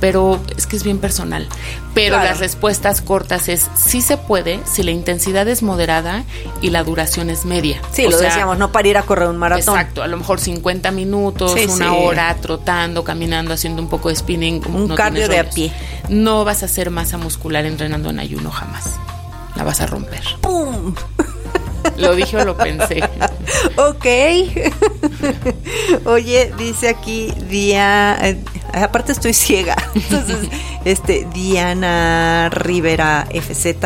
pero 0.04 0.38
es 0.54 0.66
que 0.66 0.76
es 0.76 0.84
bien 0.84 0.98
personal. 0.98 1.48
Pero 1.94 2.18
las 2.18 2.38
respuestas 2.38 3.00
cortas 3.00 3.48
es 3.48 3.70
sí 3.74 4.02
se 4.02 4.18
puede 4.18 4.60
si 4.66 4.82
la 4.82 4.90
intensidad 4.90 5.48
es 5.48 5.62
moderada 5.62 6.24
y 6.60 6.68
la 6.68 6.84
duración 6.84 7.30
es 7.30 7.46
media. 7.46 7.80
Sí, 7.90 8.06
lo 8.08 8.18
decíamos, 8.18 8.58
no 8.58 8.70
para 8.70 8.86
ir 8.86 8.98
a 8.98 9.02
correr 9.02 9.30
un 9.30 9.38
maratón. 9.38 9.76
Exacto, 9.76 10.02
a 10.02 10.06
lo 10.06 10.18
mejor 10.18 10.40
50 10.40 10.90
minutos, 10.90 11.54
una 11.68 11.94
hora 11.94 12.36
trotando, 12.38 13.02
caminando, 13.02 13.54
haciendo 13.54 13.80
un 13.80 13.88
poco 13.88 14.10
de 14.10 14.16
spinning. 14.16 14.62
Un 14.66 14.94
cardio 14.94 15.26
de 15.26 15.38
a 15.38 15.48
pie. 15.48 15.72
No 16.10 16.44
vas 16.44 16.62
a 16.62 16.66
hacer 16.66 16.90
masa 16.90 17.16
muscular 17.16 17.64
entrenando 17.64 18.10
en 18.10 18.18
ayuno 18.18 18.50
jamás. 18.50 18.96
La 19.56 19.64
vas 19.64 19.80
a 19.80 19.86
romper. 19.86 20.22
¡Pum! 20.42 20.94
¿Lo 21.96 22.14
dije 22.14 22.36
o 22.36 22.44
lo 22.44 22.56
pensé? 22.56 23.02
ok. 23.76 24.06
Oye, 26.06 26.52
dice 26.58 26.88
aquí 26.88 27.32
Día. 27.48 28.16
Eh, 28.22 28.38
aparte 28.72 29.12
estoy 29.12 29.34
ciega. 29.34 29.76
Entonces, 29.94 30.48
este, 30.84 31.26
Diana 31.32 32.50
Rivera 32.50 33.26
FZ. 33.30 33.76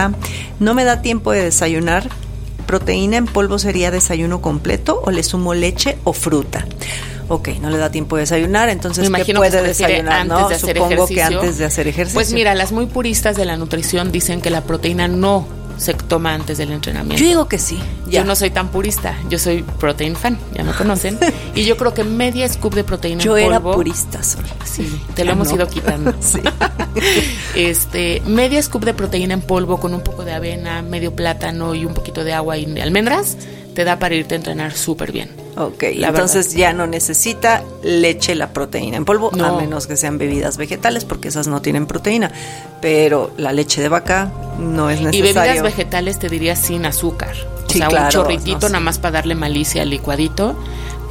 No 0.60 0.74
me 0.74 0.84
da 0.84 1.02
tiempo 1.02 1.32
de 1.32 1.44
desayunar. 1.44 2.08
¿Proteína 2.66 3.16
en 3.16 3.24
polvo 3.24 3.58
sería 3.58 3.90
desayuno 3.90 4.42
completo 4.42 5.00
o 5.02 5.10
le 5.10 5.22
sumo 5.22 5.54
leche 5.54 5.96
o 6.04 6.12
fruta? 6.12 6.66
Ok, 7.28 7.48
no 7.60 7.70
le 7.70 7.78
da 7.78 7.90
tiempo 7.90 8.16
de 8.16 8.22
desayunar, 8.22 8.68
entonces 8.70 9.10
¿qué 9.24 9.34
puede 9.34 9.62
desayunar? 9.62 10.30
Antes 10.30 10.48
de 10.48 10.54
hacer 10.54 10.76
Supongo 10.76 11.06
que 11.06 11.22
antes 11.22 11.58
de 11.58 11.64
hacer 11.64 11.88
ejercicio. 11.88 12.18
Pues 12.18 12.32
mira, 12.32 12.54
las 12.54 12.72
muy 12.72 12.86
puristas 12.86 13.36
de 13.36 13.44
la 13.44 13.56
nutrición 13.56 14.12
dicen 14.12 14.40
que 14.40 14.50
la 14.50 14.64
proteína 14.64 15.08
no 15.08 15.46
se 15.78 15.94
toma 15.94 16.34
antes 16.34 16.58
del 16.58 16.72
entrenamiento. 16.72 17.22
Yo 17.22 17.28
digo 17.28 17.48
que 17.48 17.58
sí. 17.58 17.80
Yo 18.08 18.24
no 18.24 18.36
soy 18.36 18.50
tan 18.50 18.68
purista, 18.68 19.16
yo 19.30 19.38
soy 19.38 19.62
protein 19.62 20.16
fan, 20.16 20.38
ya 20.54 20.64
me 20.64 20.72
conocen. 20.72 21.18
y 21.54 21.64
yo 21.64 21.76
creo 21.76 21.94
que 21.94 22.04
media 22.04 22.48
scoop 22.48 22.74
de 22.74 22.84
proteína 22.84 23.22
yo 23.22 23.36
en 23.36 23.44
polvo. 23.46 23.60
Yo 23.60 23.68
era 23.68 23.76
purista 23.76 24.22
solo. 24.22 24.48
Sí, 24.64 25.00
te 25.14 25.24
lo 25.24 25.32
hemos 25.32 25.52
ido 25.52 25.66
quitando. 25.68 26.14
sí. 26.20 26.40
este, 27.54 28.20
media 28.26 28.62
scoop 28.62 28.84
de 28.84 28.94
proteína 28.94 29.34
en 29.34 29.40
polvo 29.40 29.78
con 29.78 29.94
un 29.94 30.02
poco 30.02 30.24
de 30.24 30.32
avena, 30.32 30.82
medio 30.82 31.14
plátano 31.14 31.74
y 31.74 31.84
un 31.84 31.94
poquito 31.94 32.24
de 32.24 32.32
agua 32.32 32.58
y 32.58 32.66
de 32.66 32.82
almendras 32.82 33.36
te 33.74 33.84
da 33.84 33.98
para 33.98 34.16
irte 34.16 34.34
a 34.34 34.38
entrenar 34.38 34.72
súper 34.72 35.12
bien. 35.12 35.47
Ok, 35.58 35.82
entonces 35.82 36.54
ya 36.54 36.72
no 36.72 36.86
necesita 36.86 37.64
leche 37.82 38.34
la 38.34 38.52
proteína 38.52 38.96
en 38.96 39.04
polvo, 39.04 39.30
a 39.42 39.52
menos 39.52 39.86
que 39.86 39.96
sean 39.96 40.18
bebidas 40.18 40.56
vegetales, 40.56 41.04
porque 41.04 41.28
esas 41.28 41.48
no 41.48 41.62
tienen 41.62 41.86
proteína. 41.86 42.30
Pero 42.80 43.32
la 43.36 43.52
leche 43.52 43.80
de 43.80 43.88
vaca 43.88 44.32
no 44.58 44.90
es 44.90 45.00
necesario. 45.00 45.30
Y 45.30 45.34
bebidas 45.34 45.62
vegetales 45.62 46.18
te 46.18 46.28
diría 46.28 46.56
sin 46.56 46.86
azúcar. 46.86 47.34
o 47.66 47.70
sea, 47.70 47.88
un 47.88 48.08
chorritito 48.08 48.68
nada 48.68 48.80
más 48.80 48.98
para 48.98 49.12
darle 49.12 49.34
malicia 49.34 49.82
al 49.82 49.90
licuadito, 49.90 50.56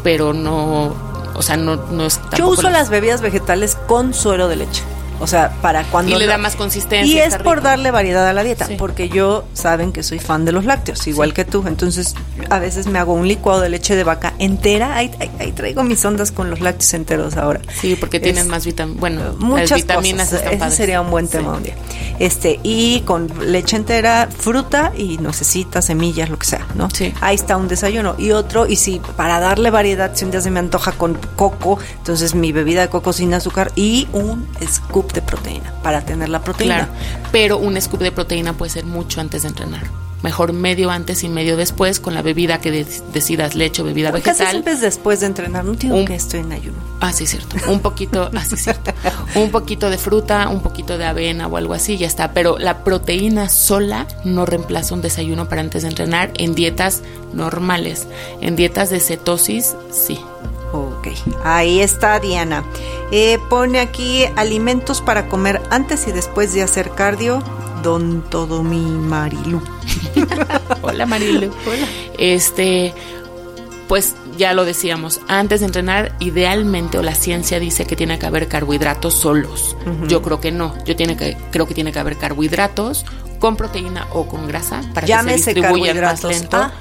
pero 0.04 0.34
no, 0.34 0.96
o 1.36 1.42
sea, 1.42 1.58
no, 1.58 1.76
no 1.76 2.06
es 2.06 2.20
Yo 2.38 2.48
uso 2.48 2.70
las 2.70 2.90
bebidas 2.90 3.22
vegetales 3.22 3.76
con 3.88 4.14
suero 4.14 4.48
de 4.48 4.58
leche. 4.58 4.84
O 5.20 5.28
sea, 5.28 5.52
para 5.62 5.84
cuando... 5.86 6.16
Y 6.16 6.20
le 6.20 6.26
da 6.26 6.38
más 6.38 6.56
consistencia. 6.56 7.14
Y 7.14 7.20
es 7.20 7.38
por 7.38 7.62
darle 7.62 7.92
variedad 7.92 8.28
a 8.28 8.34
la 8.34 8.44
dieta, 8.44 8.68
porque 8.78 9.10
yo 9.10 9.46
saben 9.54 9.92
que 9.92 10.04
soy 10.04 10.20
fan 10.20 10.46
de 10.46 10.52
los 10.52 10.66
lácteos, 10.66 11.08
igual 11.08 11.34
que 11.34 11.46
tú. 11.46 11.64
Entonces, 11.68 12.16
a 12.50 12.60
veces 12.60 12.88
me 12.88 13.00
hago 13.00 13.14
un 13.14 13.28
licuado 13.28 13.62
de 13.62 13.70
leche 13.70 13.96
de 13.96 14.04
vaca 14.04 14.34
entera. 14.40 14.96
Ahí, 14.96 15.10
traigo 15.56 15.84
mis 15.84 16.04
ondas 16.06 16.32
con 16.32 16.50
los 16.50 16.60
lácteos 16.60 16.94
enteros 16.94 17.38
ahora. 17.38 17.62
Sí, 17.80 17.96
porque 18.00 18.20
tienen 18.20 18.48
más 18.48 18.66
vitaminas. 18.66 19.00
Bueno, 19.00 19.36
muchas 19.40 19.82
vitaminas 19.82 20.30
cosas. 20.30 20.52
Ese 20.52 20.72
sería 20.72 21.02
un 21.02 21.10
buen 21.10 21.28
tema 21.28 21.54
un 21.54 21.64
día. 21.64 21.76
Este, 22.20 22.60
y 22.64 23.02
con 23.02 23.32
leche 23.52 23.76
entera, 23.76 24.28
fruta 24.36 24.92
y 24.96 25.18
necesita 25.18 25.82
semillas, 25.82 26.30
lo 26.30 26.38
que 26.38 26.46
sea, 26.46 26.66
¿no? 26.76 26.90
Sí. 26.90 27.14
Ahí 27.22 27.36
está 27.36 27.58
un 27.58 27.68
desayuno. 27.68 28.16
Y 28.18 28.32
otro, 28.32 28.68
y 28.68 28.76
si 28.76 29.00
para 29.16 29.40
darle 29.40 29.70
variedad, 29.70 30.12
si 30.14 30.26
un 30.26 30.32
día 30.32 30.42
se 30.42 30.52
me 30.52 30.60
antoja 30.60 30.92
con 30.92 31.18
coco, 31.36 31.80
entonces 31.98 32.36
mi 32.36 32.52
bebida 32.52 32.82
de 32.82 32.90
coco 32.90 33.14
sin 33.14 33.34
azúcar 33.34 33.72
y 33.76 34.08
un 34.14 34.48
scoop 34.66 35.07
de 35.14 35.22
proteína 35.22 35.74
para 35.84 36.02
tener 36.06 36.30
la 36.30 36.42
proteína. 36.42 36.90
pero 37.32 37.58
un 37.58 37.80
scoop 37.82 38.02
de 38.02 38.12
proteína 38.12 38.54
puede 38.54 38.72
ser 38.72 38.86
mucho 38.86 39.22
antes 39.22 39.44
de 39.44 39.50
entrenar. 39.50 39.84
Mejor 40.24 40.52
medio 40.52 40.90
antes 40.90 41.24
y 41.24 41.30
medio 41.30 41.58
después 41.58 42.00
con 42.00 42.16
la 42.16 42.24
bebida 42.24 42.60
que 42.60 42.86
decidas, 43.14 43.54
leche 43.54 43.84
o 43.84 43.86
bebida 43.86 44.10
vegetal. 44.10 44.36
Casi 44.36 44.50
siempre 44.50 44.74
es 44.74 44.82
después 44.82 45.20
de 45.20 45.28
entrenar, 45.28 45.64
no 45.64 45.74
digo 45.74 46.04
que 46.06 46.16
estoy 46.16 46.40
en 46.40 46.52
ayuno. 46.52 46.78
Ah, 47.00 47.14
sí, 47.14 47.28
cierto. 47.28 47.56
Un 47.72 47.82
poquito, 47.82 48.32
ah, 48.34 48.44
sí, 48.44 48.58
cierto. 48.58 48.94
Un 49.36 49.52
poquito 49.52 49.92
de 49.92 50.00
fruta, 50.00 50.50
un 50.50 50.62
poquito 50.62 50.98
de 50.98 51.06
avena 51.06 51.46
o 51.48 51.58
algo 51.58 51.76
así, 51.76 51.98
ya 51.98 52.08
está. 52.08 52.34
Pero 52.34 52.58
la 52.58 52.84
proteína 52.84 53.48
sola 53.48 54.08
no 54.24 54.48
reemplaza 54.48 54.96
un 54.96 55.02
desayuno 55.04 55.48
para 55.48 55.62
antes 55.62 55.84
de 55.84 55.90
entrenar 55.90 56.32
en 56.38 56.56
dietas 56.56 57.04
normales. 57.34 58.08
En 58.42 58.56
dietas 58.56 58.90
de 58.90 59.00
cetosis, 59.00 59.76
sí. 59.92 60.20
Ok, 60.74 61.08
ahí 61.44 61.82
está 61.82 62.20
Diana. 62.20 62.64
Eh, 63.12 63.40
pone 63.50 63.80
aquí 63.80 64.26
alimentos 64.36 65.02
para 65.02 65.28
comer 65.28 65.62
antes 65.70 66.08
y 66.08 66.12
después 66.12 66.54
de 66.54 66.64
hacer 66.64 66.92
cardio. 66.92 67.42
Don 67.84 68.28
todo 68.30 68.64
mi 68.64 68.82
Marilu. 68.82 69.62
Hola 70.82 71.06
Marilu. 71.06 71.52
Hola. 71.66 71.88
Este, 72.18 72.94
pues 73.88 74.16
ya 74.38 74.54
lo 74.54 74.66
decíamos, 74.66 75.22
antes 75.28 75.62
de 75.62 75.66
entrenar, 75.66 76.16
idealmente, 76.20 76.98
o 76.98 77.04
la 77.04 77.16
ciencia 77.16 77.60
dice 77.60 77.86
que 77.86 77.96
tiene 77.96 78.20
que 78.20 78.26
haber 78.26 78.48
carbohidratos 78.48 79.14
solos. 79.16 79.76
Yo 80.08 80.22
creo 80.22 80.40
que 80.40 80.52
no. 80.52 80.76
Yo 80.86 80.96
tiene 80.96 81.18
que, 81.18 81.38
creo 81.52 81.68
que 81.68 81.74
tiene 81.74 81.92
que 81.92 82.00
haber 82.00 82.18
carbohidratos 82.18 83.06
con 83.40 83.56
proteína 83.56 84.08
o 84.12 84.28
con 84.28 84.48
grasa 84.48 84.82
para 84.94 85.08
que 85.08 85.40
se 85.40 85.54
distribuyan 85.54 86.02
más 86.02 86.24
lento. 86.24 86.58
Ah. 86.58 86.72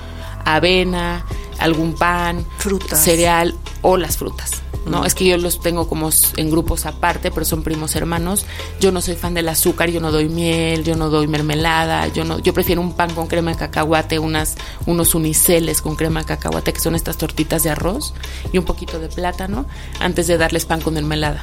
Avena, 0.46 1.26
algún 1.58 1.94
pan, 1.94 2.46
frutas, 2.58 3.02
cereal 3.02 3.54
o 3.82 3.96
las 3.96 4.16
frutas. 4.16 4.62
No, 4.86 5.04
es 5.04 5.16
que 5.16 5.24
yo 5.24 5.36
los 5.36 5.60
tengo 5.60 5.88
como 5.88 6.10
en 6.36 6.48
grupos 6.48 6.86
aparte, 6.86 7.32
pero 7.32 7.44
son 7.44 7.64
primos 7.64 7.96
hermanos. 7.96 8.46
Yo 8.80 8.92
no 8.92 9.00
soy 9.00 9.16
fan 9.16 9.34
del 9.34 9.48
azúcar, 9.48 9.90
yo 9.90 10.00
no 10.00 10.12
doy 10.12 10.28
miel, 10.28 10.84
yo 10.84 10.94
no 10.94 11.10
doy 11.10 11.26
mermelada, 11.26 12.06
yo 12.08 12.24
no, 12.24 12.38
yo 12.38 12.54
prefiero 12.54 12.80
un 12.80 12.92
pan 12.92 13.12
con 13.12 13.26
crema 13.26 13.50
de 13.50 13.56
cacahuate, 13.56 14.20
unas, 14.20 14.54
unos 14.86 15.16
uniceles 15.16 15.82
con 15.82 15.96
crema 15.96 16.20
de 16.20 16.26
cacahuate, 16.26 16.72
que 16.72 16.80
son 16.80 16.94
estas 16.94 17.16
tortitas 17.16 17.64
de 17.64 17.70
arroz, 17.70 18.14
y 18.52 18.58
un 18.58 18.64
poquito 18.64 19.00
de 19.00 19.08
plátano, 19.08 19.66
antes 19.98 20.28
de 20.28 20.38
darles 20.38 20.66
pan 20.66 20.80
con 20.80 20.94
mermelada. 20.94 21.42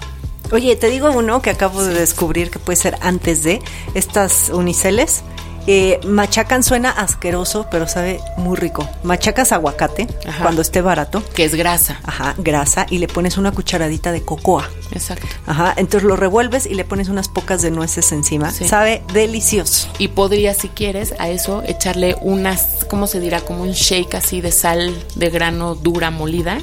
Oye, 0.51 0.75
te 0.77 0.89
digo 0.89 1.12
uno 1.12 1.41
que 1.41 1.50
acabo 1.50 1.83
de 1.83 1.93
descubrir 1.93 2.50
que 2.50 2.60
puede 2.60 2.77
ser 2.77 2.98
antes 3.01 3.43
de 3.43 3.62
estas 3.93 4.50
uniceles 4.53 5.24
eh, 5.67 6.00
machacan 6.05 6.63
suena 6.63 6.89
asqueroso, 6.89 7.67
pero 7.72 7.88
sabe 7.88 8.20
muy 8.38 8.58
rico. 8.58 8.88
Machacas 9.03 9.51
aguacate 9.51 10.08
cuando 10.41 10.62
esté 10.62 10.82
barato. 10.82 11.24
Que 11.34 11.46
es 11.46 11.55
grasa. 11.55 12.00
Ajá, 12.03 12.36
grasa. 12.38 12.86
Y 12.89 12.98
le 12.98 13.08
pones 13.08 13.38
una 13.38 13.51
cucharadita 13.51 14.12
de 14.12 14.24
cocoa. 14.24 14.70
Exacto. 14.91 15.27
Ajá, 15.46 15.74
entonces 15.75 16.08
lo 16.08 16.15
revuelves 16.15 16.65
y 16.65 16.75
le 16.75 16.86
pones 16.86 17.10
unas 17.10 17.27
pocas 17.27 17.62
de 17.62 17.72
nueces 17.72 18.12
encima. 18.12 18.51
Sabe 18.51 19.03
delicioso. 19.13 19.89
Y 19.98 20.10
podrías, 20.10 20.58
si 20.58 20.70
quieres, 20.70 21.13
a 21.20 21.29
eso 21.29 21.63
echarle 21.65 22.15
unas, 22.22 22.86
¿cómo 22.89 23.08
se 23.08 23.20
dirá? 23.20 23.41
Como 23.41 23.63
un 23.63 23.72
shake 23.72 24.15
así 24.15 24.41
de 24.41 24.51
sal 24.51 24.93
de 25.15 25.29
grano 25.29 25.75
dura 25.75 26.12
molida 26.12 26.60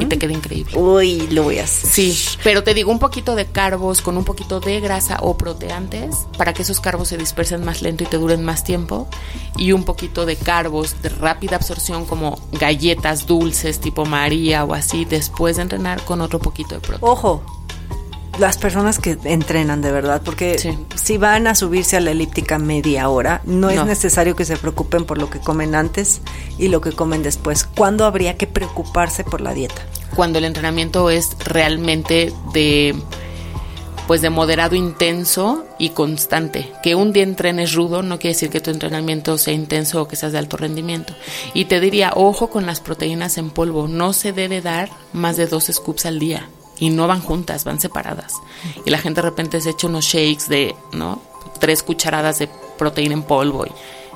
y 0.00 0.04
te 0.06 0.18
queda 0.18 0.32
increíble. 0.32 0.78
Uy, 0.78 1.28
lo 1.28 1.44
voy 1.44 1.58
a 1.58 1.64
hacer. 1.64 1.90
Sí, 1.90 2.18
pero 2.44 2.62
te 2.62 2.74
digo 2.74 2.90
un 2.90 2.98
poquito 2.98 3.34
de 3.34 3.46
carbos 3.46 4.00
con 4.00 4.16
un 4.16 4.24
poquito 4.24 4.60
de 4.60 4.80
grasa 4.80 5.18
o 5.20 5.36
proteantes 5.36 6.14
para 6.36 6.52
que 6.52 6.62
esos 6.62 6.80
carbos 6.80 7.08
se 7.08 7.16
dispersen 7.16 7.64
más 7.64 7.82
lento 7.82 8.04
y 8.04 8.06
te 8.06 8.18
duren 8.18 8.41
más 8.44 8.64
tiempo 8.64 9.08
y 9.56 9.72
un 9.72 9.84
poquito 9.84 10.26
de 10.26 10.36
carbos 10.36 11.00
de 11.02 11.08
rápida 11.08 11.56
absorción 11.56 12.04
como 12.04 12.38
galletas 12.52 13.26
dulces 13.26 13.80
tipo 13.80 14.04
María 14.04 14.64
o 14.64 14.74
así 14.74 15.04
después 15.04 15.56
de 15.56 15.62
entrenar 15.62 16.04
con 16.04 16.20
otro 16.20 16.38
poquito 16.38 16.74
de 16.74 16.80
proteína. 16.80 17.12
Ojo, 17.12 17.42
las 18.38 18.56
personas 18.56 18.98
que 18.98 19.18
entrenan 19.24 19.82
de 19.82 19.92
verdad, 19.92 20.22
porque 20.24 20.76
si 20.94 21.18
van 21.18 21.46
a 21.46 21.54
subirse 21.54 21.96
a 21.96 22.00
la 22.00 22.12
elíptica 22.12 22.58
media 22.58 23.08
hora, 23.08 23.42
no, 23.44 23.70
es 23.70 23.84
necesario 23.84 24.34
que 24.34 24.44
se 24.44 24.56
preocupen 24.56 25.04
por 25.04 25.18
lo 25.18 25.28
que 25.28 25.38
comen 25.38 25.74
antes 25.74 26.22
y 26.58 26.68
lo 26.68 26.80
que 26.80 26.92
comen 26.92 27.22
después. 27.22 27.64
¿Cuándo 27.64 28.06
habría 28.06 28.36
que 28.36 28.46
preocuparse 28.46 29.24
por 29.24 29.40
la 29.40 29.52
dieta? 29.52 29.82
Cuando 30.16 30.38
el 30.38 30.44
entrenamiento 30.44 31.10
es 31.10 31.36
realmente 31.44 32.32
de 32.52 32.94
pues 34.06 34.20
de 34.20 34.30
moderado 34.30 34.74
intenso 34.74 35.64
y 35.78 35.90
constante. 35.90 36.72
Que 36.82 36.94
un 36.94 37.12
día 37.12 37.22
entrenes 37.22 37.72
rudo 37.72 38.02
no 38.02 38.18
quiere 38.18 38.34
decir 38.34 38.50
que 38.50 38.60
tu 38.60 38.70
entrenamiento 38.70 39.38
sea 39.38 39.54
intenso 39.54 40.02
o 40.02 40.08
que 40.08 40.16
seas 40.16 40.32
de 40.32 40.38
alto 40.38 40.56
rendimiento. 40.56 41.14
Y 41.54 41.66
te 41.66 41.80
diría, 41.80 42.12
ojo 42.14 42.50
con 42.50 42.66
las 42.66 42.80
proteínas 42.80 43.38
en 43.38 43.50
polvo, 43.50 43.88
no 43.88 44.12
se 44.12 44.32
debe 44.32 44.60
dar 44.60 44.90
más 45.12 45.36
de 45.36 45.46
dos 45.46 45.70
scoops 45.72 46.06
al 46.06 46.18
día. 46.18 46.48
Y 46.78 46.90
no 46.90 47.06
van 47.06 47.20
juntas, 47.20 47.64
van 47.64 47.80
separadas. 47.80 48.34
Y 48.84 48.90
la 48.90 48.98
gente 48.98 49.20
de 49.22 49.28
repente 49.28 49.60
se 49.60 49.70
echa 49.70 49.86
unos 49.86 50.04
shakes 50.04 50.48
de, 50.48 50.74
¿no? 50.92 51.22
Tres 51.60 51.82
cucharadas 51.82 52.40
de 52.40 52.48
proteína 52.76 53.14
en 53.14 53.22
polvo. 53.22 53.66
Y, 53.66 53.70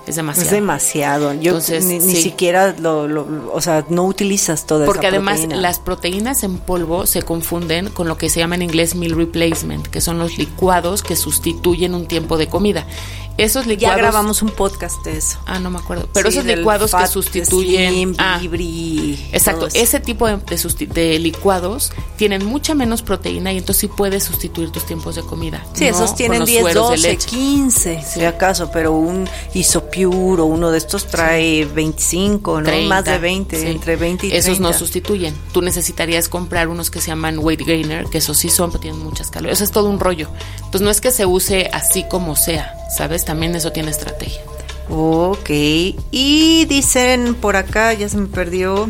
es 0.07 0.17
demasiado. 0.17 0.47
Es 0.47 0.53
demasiado. 0.53 1.35
Yo 1.35 1.59
ni, 1.83 2.01
siquiera 2.01 2.75
lo, 2.79 3.27
o 3.53 3.61
sea, 3.61 3.85
no 3.89 4.05
utilizas 4.05 4.67
toda 4.67 4.87
Porque 4.87 5.09
además 5.09 5.41
proteína. 5.41 5.61
las 5.61 5.79
proteínas 5.81 6.43
en 6.45 6.59
polvo 6.59 7.07
se 7.07 7.23
confunden 7.23 7.91
con 7.91 8.07
lo 8.09 8.17
que 8.17 8.29
se 8.29 8.41
llama 8.41 8.55
en 8.55 8.63
inglés 8.63 8.95
meal 8.95 9.17
replacement, 9.17 9.87
que 9.87 10.01
son 10.01 10.19
los 10.19 10.39
licuados 10.39 11.03
que 11.03 11.17
sustituyen 11.17 11.95
un 11.95 12.07
tiempo 12.07 12.39
de 12.39 12.49
comida. 12.49 12.87
Esos 13.39 13.67
licuados. 13.67 13.97
Ya 13.97 14.03
grabamos 14.03 14.43
un 14.43 14.51
podcast 14.51 15.05
de 15.05 15.19
eso. 15.19 15.39
Ah, 15.47 15.59
no 15.59 15.71
me 15.71 15.79
acuerdo. 15.79 16.09
Pero 16.13 16.29
esos 16.29 16.45
licuados 16.45 16.95
que 16.95 17.07
sustituyen. 17.07 18.15
ah, 18.19 18.41
exacto. 19.33 19.69
Ese 19.75 20.01
tipo 20.01 20.27
de, 20.27 20.39
de, 20.87 21.19
licuados 21.19 21.93
tienen 22.17 22.45
mucha 22.47 22.75
menos 22.75 23.03
proteína 23.03 23.53
y 23.53 23.59
entonces 23.59 23.81
sí 23.83 23.89
puedes 23.89 24.25
sustituir 24.25 24.71
tus 24.71 24.87
tiempos 24.87 25.17
de 25.17 25.23
comida. 25.23 25.65
Sí, 25.75 25.87
esos 25.87 26.15
tienen 26.15 26.45
10, 26.45 26.75
12, 26.75 27.17
15, 27.17 28.03
si 28.03 28.25
acaso, 28.25 28.71
pero 28.71 28.93
un 28.93 29.29
isopure 29.55 30.43
o 30.43 30.47
uno 30.47 30.71
de 30.71 30.79
estos 30.79 31.07
trae 31.07 31.65
25, 31.65 32.63
¿no? 32.63 32.73
Más 32.83 33.05
de 33.05 33.19
20, 33.19 33.71
entre 33.71 33.97
20 33.97 34.27
y 34.27 34.31
30. 34.31 34.49
Esos 34.49 34.61
no 34.61 34.73
sustituyen. 34.73 35.35
Tú 35.53 35.61
necesitarías 35.63 36.29
comprar 36.29 36.69
unos 36.69 36.91
que 36.91 37.01
se 37.01 37.09
llaman 37.09 37.39
weight 37.39 37.67
gainer, 37.67 38.07
que 38.07 38.19
esos 38.19 38.39
sí 38.39 38.49
son, 38.49 38.71
pero 38.71 38.81
tienen 38.81 39.01
muchas 39.03 39.31
calorías. 39.31 39.59
Eso 39.59 39.65
es 39.65 39.71
todo 39.71 39.91
un 39.91 40.01
rollo. 40.01 40.29
Entonces 40.67 40.83
no 40.83 40.91
es 40.91 41.01
que 41.01 41.11
se 41.11 41.27
use 41.27 41.71
así 41.73 42.05
como 42.05 42.37
sea, 42.37 42.75
¿sabes? 42.95 43.25
También 43.25 43.55
eso 43.55 43.73
tiene 43.73 43.91
estrategia. 43.91 44.43
Ok, 44.89 45.51
y 46.11 46.65
dicen 46.67 47.35
por 47.35 47.57
acá, 47.57 47.93
ya 47.93 48.09
se 48.09 48.17
me 48.19 48.27
perdió, 48.27 48.89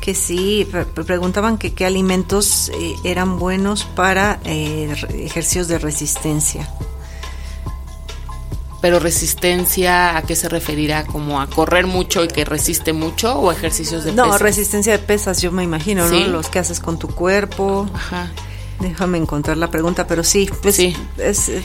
que 0.00 0.14
sí, 0.14 0.68
preguntaban 1.06 1.56
que 1.56 1.72
qué 1.72 1.86
alimentos 1.86 2.70
eh, 2.74 2.94
eran 3.04 3.38
buenos 3.38 3.84
para 3.84 4.40
eh, 4.44 4.94
ejercicios 5.14 5.68
de 5.68 5.78
resistencia. 5.78 6.68
Pero 8.80 8.98
resistencia, 8.98 10.16
¿a 10.16 10.22
qué 10.22 10.34
se 10.34 10.48
referirá? 10.48 11.04
¿Como 11.04 11.40
a 11.40 11.48
correr 11.48 11.86
mucho 11.86 12.24
y 12.24 12.28
que 12.28 12.46
resiste 12.46 12.94
mucho 12.94 13.38
o 13.38 13.52
ejercicios 13.52 14.04
de 14.04 14.12
pesas? 14.12 14.26
No, 14.26 14.38
resistencia 14.38 14.92
de 14.92 14.98
pesas, 14.98 15.42
yo 15.42 15.52
me 15.52 15.62
imagino, 15.62 16.08
¿no? 16.08 16.18
Los 16.28 16.48
que 16.48 16.60
haces 16.60 16.80
con 16.80 16.98
tu 16.98 17.08
cuerpo. 17.08 17.86
Ajá. 17.92 18.30
Déjame 18.80 19.18
encontrar 19.18 19.56
la 19.56 19.70
pregunta, 19.70 20.06
pero 20.06 20.24
sí, 20.24 20.48
pues 20.62 20.76
sí. 20.76 20.96
es... 21.18 21.48
Eh, 21.48 21.62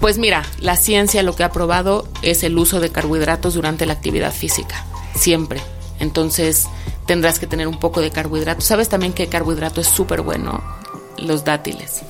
Pues 0.00 0.16
mira, 0.18 0.44
la 0.60 0.76
ciencia 0.76 1.22
lo 1.24 1.34
que 1.34 1.42
ha 1.44 1.50
probado 1.50 2.06
es 2.22 2.44
el 2.44 2.56
uso 2.56 2.78
de 2.80 2.90
carbohidratos 2.90 3.54
durante 3.54 3.84
la 3.86 3.94
actividad 3.94 4.32
física, 4.32 4.84
siempre. 5.16 5.60
Entonces 5.98 6.66
tendrás 7.06 7.38
que 7.40 7.46
tener 7.48 7.66
un 7.66 7.80
poco 7.80 8.00
de 8.00 8.10
carbohidratos. 8.10 8.64
¿Sabes 8.64 8.88
también 8.88 9.12
que 9.12 9.26
carbohidrato 9.28 9.80
es 9.80 9.88
súper 9.88 10.20
bueno? 10.22 10.62
Los 11.16 11.44
dátiles. 11.44 12.02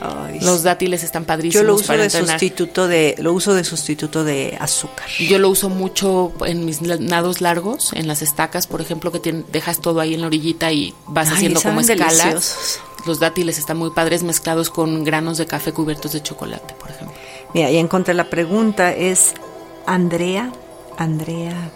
Ay, 0.00 0.40
Los 0.40 0.62
dátiles 0.64 1.04
están 1.04 1.24
padrísimos 1.24 1.62
Yo 1.62 1.66
lo 1.66 1.74
uso 1.76 1.86
para 1.86 2.00
de 2.00 2.04
entrenar. 2.06 2.30
sustituto 2.38 2.86
de 2.88 3.14
lo 3.18 3.32
uso 3.32 3.54
de 3.54 3.62
sustituto 3.64 4.24
de 4.24 4.56
azúcar. 4.60 5.06
Yo 5.20 5.38
lo 5.38 5.48
uso 5.48 5.68
mucho 5.68 6.32
en 6.44 6.64
mis 6.66 6.82
nados 6.82 7.40
largos, 7.40 7.92
en 7.94 8.06
las 8.08 8.22
estacas, 8.22 8.66
por 8.66 8.80
ejemplo, 8.80 9.10
que 9.12 9.44
dejas 9.52 9.80
todo 9.80 10.00
ahí 10.00 10.14
en 10.14 10.20
la 10.20 10.26
orillita 10.26 10.70
y 10.72 10.92
vas 11.06 11.28
Ay, 11.28 11.34
haciendo 11.36 11.62
como 11.62 11.80
escalas. 11.80 12.18
deliciosos. 12.18 12.80
Los 13.06 13.20
dátiles 13.20 13.58
están 13.58 13.76
muy 13.78 13.90
padres 13.90 14.22
mezclados 14.22 14.68
con 14.70 15.04
granos 15.04 15.38
de 15.38 15.46
café 15.46 15.72
cubiertos 15.72 16.12
de 16.12 16.22
chocolate, 16.22 16.74
por 16.74 16.90
ejemplo. 16.90 17.14
Mira, 17.54 17.70
ya 17.70 17.78
encontré 17.78 18.14
la 18.14 18.24
pregunta 18.24 18.92
es 18.92 19.32
Andrea 19.86 20.52
Andrea 20.98 21.70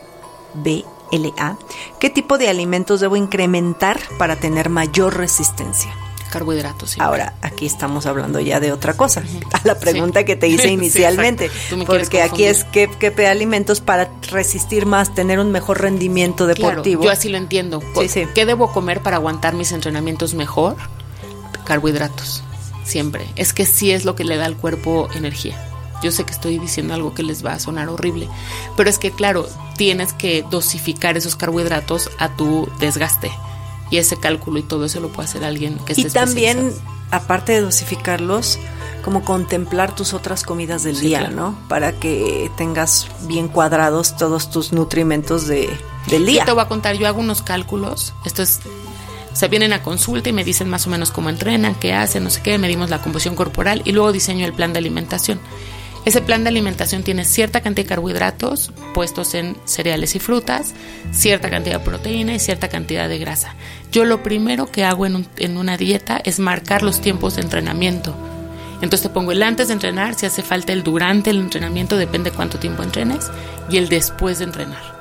BLA. 0.55 1.57
¿Qué 1.99 2.11
tipo 2.11 2.39
de 2.39 2.49
alimentos 2.49 3.01
debo 3.01 3.17
incrementar 3.17 4.01
para 4.19 4.37
tener 4.37 4.69
mayor 4.69 5.17
resistencia? 5.17 5.95
Carbohidratos. 6.31 6.91
sí. 6.91 7.01
Ahora, 7.01 7.35
aquí 7.43 7.67
estamos 7.67 8.07
hablando 8.07 8.39
ya 8.39 8.61
de 8.61 8.71
otra 8.71 8.95
cosa, 8.97 9.23
a 9.53 9.61
la 9.67 9.79
pregunta 9.81 10.25
que 10.25 10.37
te 10.37 10.47
hice 10.47 10.69
inicialmente, 10.73 11.51
porque 11.87 12.23
aquí 12.23 12.45
es 12.45 12.63
qué, 12.65 12.89
qué 13.01 13.27
alimentos 13.27 13.81
para 13.81 14.11
resistir 14.31 14.87
más, 14.87 15.13
tener 15.13 15.41
un 15.41 15.51
mejor 15.51 15.81
rendimiento 15.81 16.45
Claro, 16.45 16.55
deportivo. 16.71 17.03
yo 17.03 17.11
así 17.11 17.29
lo 17.31 17.37
entiendo. 17.37 17.83
Sí, 17.99 18.09
sí. 18.09 18.27
¿Qué 18.33 18.47
debo 18.47 18.71
comer 18.73 19.03
para 19.03 19.17
aguantar 19.17 19.55
mis 19.55 19.73
entrenamientos 19.73 20.35
mejor? 20.35 20.77
Carbohidratos, 21.71 22.43
siempre. 22.83 23.29
Es 23.37 23.53
que 23.53 23.65
sí 23.65 23.93
es 23.93 24.05
lo 24.05 24.17
que 24.17 24.25
le 24.25 24.37
da 24.37 24.45
al 24.47 24.57
cuerpo 24.57 25.09
energía. 25.15 25.57
Yo 26.03 26.11
sé 26.11 26.25
que 26.25 26.33
estoy 26.33 26.59
diciendo 26.59 26.95
algo 26.95 27.15
que 27.15 27.23
les 27.23 27.47
va 27.47 27.53
a 27.53 27.61
sonar 27.61 27.89
horrible, 27.89 28.29
pero 28.77 28.91
es 28.91 28.99
que 28.99 29.13
claro, 29.13 29.47
tienes 29.77 30.13
que 30.13 30.45
dosificar 30.51 31.17
esos 31.17 31.37
carbohidratos 31.37 32.11
a 32.19 32.31
tu 32.31 32.69
desgaste. 32.81 33.31
Y 33.89 33.99
ese 33.99 34.17
cálculo 34.19 34.59
y 34.59 34.65
todo 34.65 34.85
eso 34.85 34.99
lo 34.99 35.13
puede 35.13 35.29
hacer 35.29 35.45
alguien 35.45 35.79
que 35.87 35.93
esté 35.93 36.09
y 36.09 36.11
también, 36.11 36.73
aparte 37.13 37.53
de 37.53 37.61
dosificarlos, 37.61 38.59
como 39.05 39.25
contemplar 39.25 39.95
tus 39.95 40.13
otras 40.13 40.43
comidas 40.43 40.83
del 40.83 40.97
Sí, 40.97 41.07
día, 41.07 41.21
claro. 41.21 41.37
¿no? 41.37 41.59
Para 41.69 41.93
que 41.93 42.51
tengas 42.57 43.07
bien 43.29 43.47
cuadrados 43.47 44.17
todos 44.17 44.51
tus 44.51 44.73
nutrimentos 44.73 45.47
de, 45.47 45.71
del 46.09 46.27
día. 46.27 46.41
Yo 46.41 46.47
te 46.47 46.53
voy 46.53 46.63
a 46.63 46.69
contar, 46.69 46.97
yo 46.97 47.07
hago 47.07 47.21
unos 47.21 47.43
cálculos. 47.43 48.13
Esto 48.25 48.43
es. 48.43 48.59
O 49.33 49.37
sea, 49.37 49.49
vienen 49.49 49.73
a 49.73 49.83
consulta 49.83 50.29
y 50.29 50.33
me 50.33 50.45
dicen 50.45 50.69
más 50.69 50.87
o 50.87 50.91
menos 50.91 51.11
cómo 51.13 51.31
entrenan, 51.31 51.75
qué 51.77 51.93
hacen, 51.95 52.25
no 52.25 52.31
sé 52.31 52.41
qué, 52.43 52.59
medimos 52.59 52.91
la 52.91 53.01
composición 53.01 53.37
corporal 53.37 53.83
y 53.85 53.93
luego 53.93 54.13
diseño 54.13 54.45
el 54.45 54.53
plan 54.53 54.73
de 54.73 54.81
alimentación. 54.81 55.41
Ese 56.05 56.23
plan 56.23 56.43
de 56.43 56.49
alimentación 56.49 57.03
tiene 57.03 57.25
cierta 57.27 57.61
cantidad 57.61 57.85
de 57.85 57.89
carbohidratos 57.91 58.73
puestos 58.95 59.35
en 59.35 59.57
cereales 59.67 60.17
y 60.17 60.19
frutas, 60.19 60.75
cierta 61.13 61.51
cantidad 61.51 61.79
de 61.79 61.85
proteína 61.85 62.35
y 62.35 62.39
cierta 62.41 62.69
cantidad 62.69 63.09
de 63.09 63.19
grasa. 63.19 63.55
Yo 63.93 64.05
lo 64.05 64.23
primero 64.23 64.67
que 64.67 64.85
hago 64.85 65.05
en, 65.07 65.17
un- 65.17 65.29
en 65.37 65.59
una 65.59 65.77
dieta 65.77 66.21
es 66.25 66.39
marcar 66.39 66.83
los 66.83 67.01
tiempos 67.01 67.37
de 67.37 67.43
entrenamiento. 67.43 68.17
Entonces 68.83 69.03
te 69.03 69.09
pongo 69.11 69.33
el 69.33 69.43
antes 69.43 69.69
de 69.69 69.75
entrenar, 69.75 70.15
si 70.15 70.25
hace 70.25 70.43
falta 70.43 70.73
el 70.73 70.83
durante 70.83 71.31
el 71.31 71.39
entrenamiento, 71.39 71.99
depende 71.99 72.31
cuánto 72.31 72.59
tiempo 72.59 72.83
entrenes, 72.83 73.31
y 73.71 73.77
el 73.77 73.89
después 73.91 74.39
de 74.39 74.47
entrenar 74.47 75.00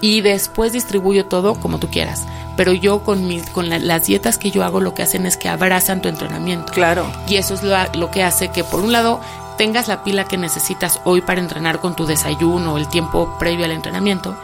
y 0.00 0.20
después 0.20 0.72
distribuyo 0.72 1.26
todo 1.26 1.54
como 1.54 1.78
tú 1.78 1.88
quieras. 1.88 2.22
Pero 2.56 2.72
yo 2.72 3.00
con, 3.04 3.26
mis, 3.26 3.42
con 3.50 3.68
la- 3.68 3.78
las 3.78 4.06
dietas 4.06 4.38
que 4.38 4.50
yo 4.50 4.64
hago 4.64 4.80
lo 4.80 4.94
que 4.94 5.02
hacen 5.02 5.26
es 5.26 5.36
que 5.36 5.48
abrazan 5.48 6.00
tu 6.02 6.08
entrenamiento. 6.08 6.72
Claro. 6.72 7.06
Y 7.28 7.36
eso 7.36 7.54
es 7.54 7.62
lo, 7.62 7.76
lo 7.94 8.10
que 8.10 8.22
hace 8.22 8.48
que 8.48 8.64
por 8.64 8.80
un 8.80 8.92
lado 8.92 9.20
tengas 9.58 9.88
la 9.88 10.04
pila 10.04 10.24
que 10.24 10.36
necesitas 10.38 11.00
hoy 11.04 11.20
para 11.20 11.40
entrenar 11.40 11.80
con 11.80 11.96
tu 11.96 12.06
desayuno 12.06 12.76
el 12.78 12.88
tiempo 12.88 13.36
previo 13.38 13.64
al 13.64 13.72
entrenamiento. 13.72 14.36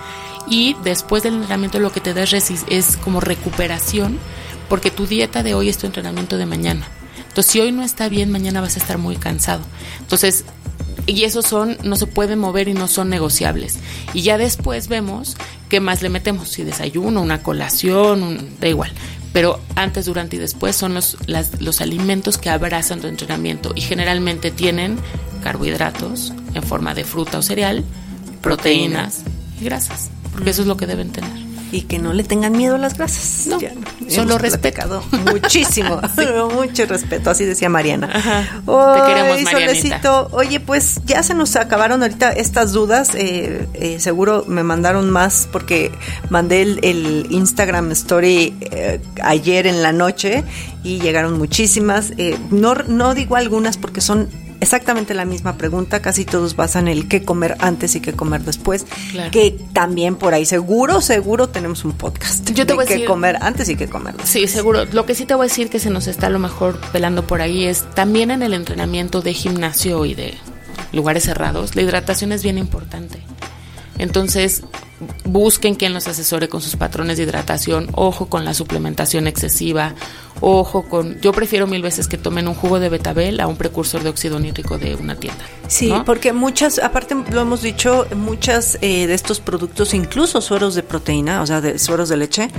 Y 0.47 0.75
después 0.85 1.23
del 1.23 1.35
entrenamiento 1.35 1.79
lo 1.79 1.93
que 1.93 2.01
te 2.01 2.13
da 2.15 2.23
es, 2.25 2.33
resi- 2.33 2.65
es 2.69 2.97
como 2.97 3.21
recuperación 3.21 4.19
porque 4.69 4.91
tu 4.91 5.07
dieta 5.07 5.43
de 5.43 5.55
hoy 5.55 5.69
es 5.69 5.79
tu 5.79 5.87
entrenamiento 5.87 6.37
de 6.39 6.47
mañana. 6.47 6.87
Entonces 7.29 7.53
si 7.53 7.61
hoy 7.61 7.73
no 7.73 7.83
está 7.83 8.09
bien, 8.09 8.31
mañana 8.31 8.61
vas 8.61 8.77
a 8.77 8.79
estar 8.81 8.99
muy 8.99 9.17
cansado. 9.17 9.63
Entonces 10.01 10.45
y 11.07 11.25
esos 11.25 11.47
son, 11.47 11.77
no 11.83 11.97
se 11.97 12.07
pueden 12.07 12.39
mover 12.39 12.69
y 12.69 12.75
no 12.75 12.89
son 12.89 13.09
negociables. 13.09 13.79
Y 14.15 14.23
ya 14.23 14.39
después 14.39 14.89
vemos 14.89 15.37
qué 15.69 15.81
más 15.81 16.03
le 16.03 16.09
metemos, 16.09 16.49
si 16.51 16.63
desayuno, 16.65 17.21
una 17.23 17.43
colación, 17.43 18.23
un- 18.23 18.57
da 18.61 18.69
igual. 18.69 18.93
Pero 19.33 19.61
antes, 19.77 20.05
durante 20.07 20.37
y 20.37 20.39
después 20.39 20.77
son 20.77 20.93
los, 20.95 21.17
las- 21.27 21.61
los 21.61 21.81
alimentos 21.81 22.37
que 22.39 22.51
abrazan 22.51 23.01
tu 23.01 23.07
entrenamiento 23.07 23.73
y 23.75 23.81
generalmente 23.81 24.51
tienen 24.51 24.99
carbohidratos 25.43 26.33
en 26.55 26.63
forma 26.63 26.95
de 26.95 27.05
fruta 27.05 27.39
o 27.39 27.43
cereal, 27.43 27.83
proteínas 28.41 29.23
y 29.61 29.65
grasas, 29.65 30.11
porque 30.33 30.51
eso 30.51 30.63
es 30.63 30.69
lo 30.69 30.77
que 30.77 30.87
deben 30.87 31.11
tener. 31.11 31.52
Y 31.73 31.83
que 31.83 31.99
no 31.99 32.13
le 32.13 32.23
tengan 32.23 32.53
miedo 32.53 32.75
a 32.75 32.79
las 32.79 32.97
grasas. 32.99 33.47
No, 33.47 33.59
Ya, 33.59 33.73
solo 34.09 34.37
respeto. 34.39 35.03
Muchísimo, 35.33 36.01
mucho 36.55 36.85
respeto, 36.87 37.31
así 37.31 37.45
decía 37.47 37.69
Mariana. 37.69 38.11
Ajá. 38.13 38.43
Te 38.67 39.07
queremos, 39.15 39.43
Marianita. 39.43 39.51
Solecito, 39.51 40.29
oye, 40.33 40.61
pues 40.61 41.01
ya 41.07 41.23
se 41.23 41.33
nos 41.35 41.57
acabaron 41.57 42.03
ahorita 42.03 42.31
estas 42.33 42.73
dudas. 42.73 43.15
eh, 43.15 43.67
eh, 43.75 43.99
seguro 44.01 44.45
me 44.47 44.63
mandaron 44.63 45.11
más 45.11 45.49
porque 45.51 45.91
mandé 46.29 46.61
el, 46.63 46.79
el 46.83 47.27
Instagram 47.31 47.91
Story 47.93 48.55
eh, 48.61 49.01
ayer 49.23 49.67
en 49.67 49.83
la 49.83 49.93
noche 49.93 50.45
y 50.85 51.01
llegaron 51.01 51.39
muchísimas. 51.39 52.13
Eh, 52.19 52.37
no, 52.51 52.75
no 52.75 53.15
digo 53.15 53.37
algunas 53.37 53.79
porque 53.79 54.01
son 54.03 54.29
exactamente 54.63 55.13
la 55.13 55.25
misma 55.27 55.57
pregunta. 55.59 56.01
Casi 56.01 56.25
todos 56.25 56.57
basan 56.57 56.89
el 56.89 57.09
qué 57.09 57.23
comer 57.25 57.57
antes 57.59 57.95
y 57.97 58.01
qué 58.01 58.15
comer 58.15 58.43
después. 58.43 58.87
Claro. 59.11 59.31
Que 59.31 59.51
también 59.73 60.17
por 60.17 60.33
ahí 60.33 60.47
seguro, 60.47 61.01
seguro 61.03 61.49
tenemos 61.51 61.85
un 61.85 61.93
podcast. 61.93 62.49
Yo 62.51 62.65
te 62.65 62.73
de 62.73 62.75
voy 62.75 62.85
a 62.85 62.89
qué 62.89 62.95
decir- 62.95 63.07
comer 63.09 63.37
antes 63.43 63.69
y 63.69 63.77
qué 63.77 63.89
comer 63.89 64.15
después. 64.15 64.31
Sí, 64.31 64.47
seguro. 64.49 64.85
Lo 64.87 65.05
que 65.05 65.15
sí 65.15 65.27
te 65.27 65.35
voy 65.35 65.45
a 65.47 65.49
decir 65.49 65.69
que 65.69 65.79
se 65.79 65.91
nos 65.91 66.07
está 66.07 66.29
a 66.29 66.31
lo 66.31 66.39
mejor 66.39 66.81
pelando 66.93 67.27
por 67.27 67.43
ahí 67.43 67.65
es 67.67 67.85
también 67.95 68.31
en 68.31 68.43
el 68.43 68.55
entrenamiento 68.55 69.21
de 69.21 69.35
gimnasio 69.35 70.07
y 70.07 70.15
de 70.15 70.35
lugares 70.93 71.25
cerrados, 71.25 71.75
la 71.77 71.83
hidratación 71.83 72.33
es 72.33 72.43
bien 72.43 72.59
importante. 72.59 73.21
Entonces, 74.03 74.65
busquen 75.25 75.77
quien 75.77 75.95
los 75.95 76.09
asesore 76.09 76.49
con 76.49 76.61
sus 76.61 76.75
patrones 76.75 77.19
de 77.19 77.23
hidratación, 77.23 77.89
ojo 77.95 78.27
con 78.27 78.45
la 78.45 78.53
suplementación 78.53 79.29
excesiva, 79.29 79.95
ojo 80.41 80.83
con... 80.89 81.21
Yo 81.21 81.31
prefiero 81.33 81.69
mil 81.69 81.83
veces 81.83 82.09
que 82.09 82.19
tomen 82.19 82.49
un 82.49 82.55
jugo 82.55 82.81
de 82.81 82.89
betabel 82.89 83.39
a 83.39 83.47
un 83.47 83.55
precursor 83.57 84.03
de 84.03 84.09
óxido 84.09 84.41
nítrico 84.41 84.77
de 84.77 84.97
una 84.97 85.15
tienda. 85.15 85.45
Sí, 85.69 85.89
¿no? 85.89 86.05
porque 86.05 86.33
muchas, 86.33 86.81
aparte 86.81 87.15
lo 87.31 87.43
hemos 87.43 87.63
dicho, 87.63 88.09
muchas 88.17 88.77
eh, 88.81 89.07
de 89.07 89.15
estos 89.15 89.39
productos, 89.39 89.95
incluso 89.95 90.41
sueros 90.41 90.75
de 90.75 90.83
proteína, 90.83 91.41
o 91.41 91.47
sea, 91.47 91.61
de 91.61 91.79
sueros 91.79 92.09
de 92.09 92.17
leche, 92.17 92.51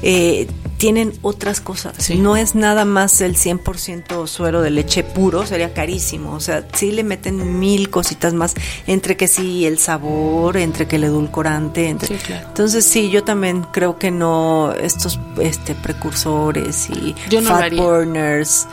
eh, 0.00 0.46
tienen 0.78 1.12
otras 1.22 1.60
cosas. 1.60 1.94
Sí. 1.98 2.16
No 2.16 2.36
es 2.36 2.54
nada 2.54 2.84
más 2.84 3.20
el 3.20 3.36
100% 3.36 4.26
suero 4.26 4.62
de 4.62 4.70
leche 4.70 5.04
puro, 5.04 5.46
sería 5.46 5.72
carísimo. 5.72 6.34
O 6.34 6.40
sea, 6.40 6.66
sí 6.72 6.92
le 6.92 7.04
meten 7.04 7.58
mil 7.58 7.90
cositas 7.90 8.34
más, 8.34 8.54
entre 8.86 9.16
que 9.16 9.28
sí 9.28 9.66
el 9.66 9.78
sabor, 9.78 10.56
entre 10.56 10.86
que 10.86 10.96
el 10.96 11.04
edulcorante, 11.04 11.88
entre... 11.88 12.18
Sí, 12.18 12.24
claro. 12.24 12.48
Entonces 12.48 12.84
sí, 12.84 13.10
yo 13.10 13.24
también 13.24 13.62
creo 13.72 13.98
que 13.98 14.10
no, 14.10 14.72
estos 14.72 15.18
este 15.40 15.74
precursores 15.74 16.88
y 16.90 17.14
Yo 17.28 17.40
no 17.40 17.50
fat 17.50 17.74
burners, 17.74 18.66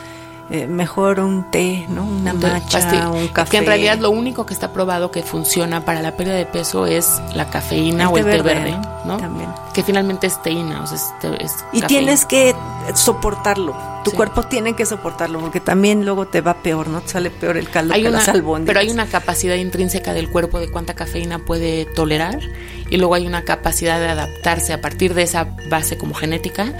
eh, 0.50 0.66
mejor 0.66 1.20
un 1.20 1.50
té, 1.50 1.86
¿no? 1.88 2.04
Una 2.04 2.32
Un 2.32 2.40
matcha, 2.40 2.78
pastilla. 2.80 3.08
un 3.08 3.28
café. 3.28 3.50
Que 3.52 3.56
en 3.58 3.66
realidad 3.66 3.98
lo 3.98 4.10
único 4.10 4.44
que 4.46 4.52
está 4.54 4.72
probado 4.72 5.10
que 5.10 5.22
funciona 5.22 5.84
para 5.84 6.02
la 6.02 6.16
pérdida 6.16 6.34
de 6.36 6.46
peso 6.46 6.86
es 6.86 7.20
la 7.34 7.48
cafeína 7.50 8.04
El 8.04 8.08
o 8.10 8.12
té 8.14 8.20
el 8.20 8.24
té 8.26 8.30
verde, 8.42 8.54
verde, 8.54 8.70
¿no? 8.72 9.04
¿no? 9.04 9.16
También. 9.18 9.50
Que 9.72 9.82
finalmente 9.82 10.26
es 10.26 10.40
teína, 10.42 10.82
o 10.82 10.86
sea, 10.86 10.96
es, 10.96 11.12
te- 11.20 11.44
es 11.44 11.52
Y 11.72 11.80
cafeína. 11.80 11.86
tienes 11.88 12.24
que 12.26 12.54
soportarlo. 12.94 13.74
Tu 14.04 14.10
Sí. 14.10 14.16
cuerpo 14.16 14.42
tiene 14.42 14.74
que 14.74 14.84
soportarlo 14.84 15.40
porque 15.40 15.60
también 15.60 16.04
luego 16.04 16.26
te 16.26 16.42
va 16.42 16.54
peor, 16.54 16.88
¿no? 16.88 17.00
Te 17.00 17.08
sale 17.08 17.30
peor 17.30 17.56
el 17.56 17.70
caldo 17.70 17.94
hay 17.94 18.02
que 18.02 18.08
una, 18.08 18.18
las 18.18 18.28
albóndigas. 18.28 18.66
pero 18.66 18.80
hay 18.80 18.90
una 18.90 19.06
capacidad 19.06 19.54
intrínseca 19.54 20.12
del 20.12 20.28
cuerpo 20.30 20.60
de 20.60 20.70
cuánta 20.70 20.92
cafeína 20.94 21.38
puede 21.38 21.86
tolerar 21.86 22.38
y 22.94 22.96
luego 22.96 23.14
hay 23.16 23.26
una 23.26 23.42
capacidad 23.42 23.98
de 23.98 24.08
adaptarse 24.08 24.72
a 24.72 24.80
partir 24.80 25.14
de 25.14 25.22
esa 25.22 25.48
base 25.68 25.98
como 25.98 26.14
genética, 26.14 26.72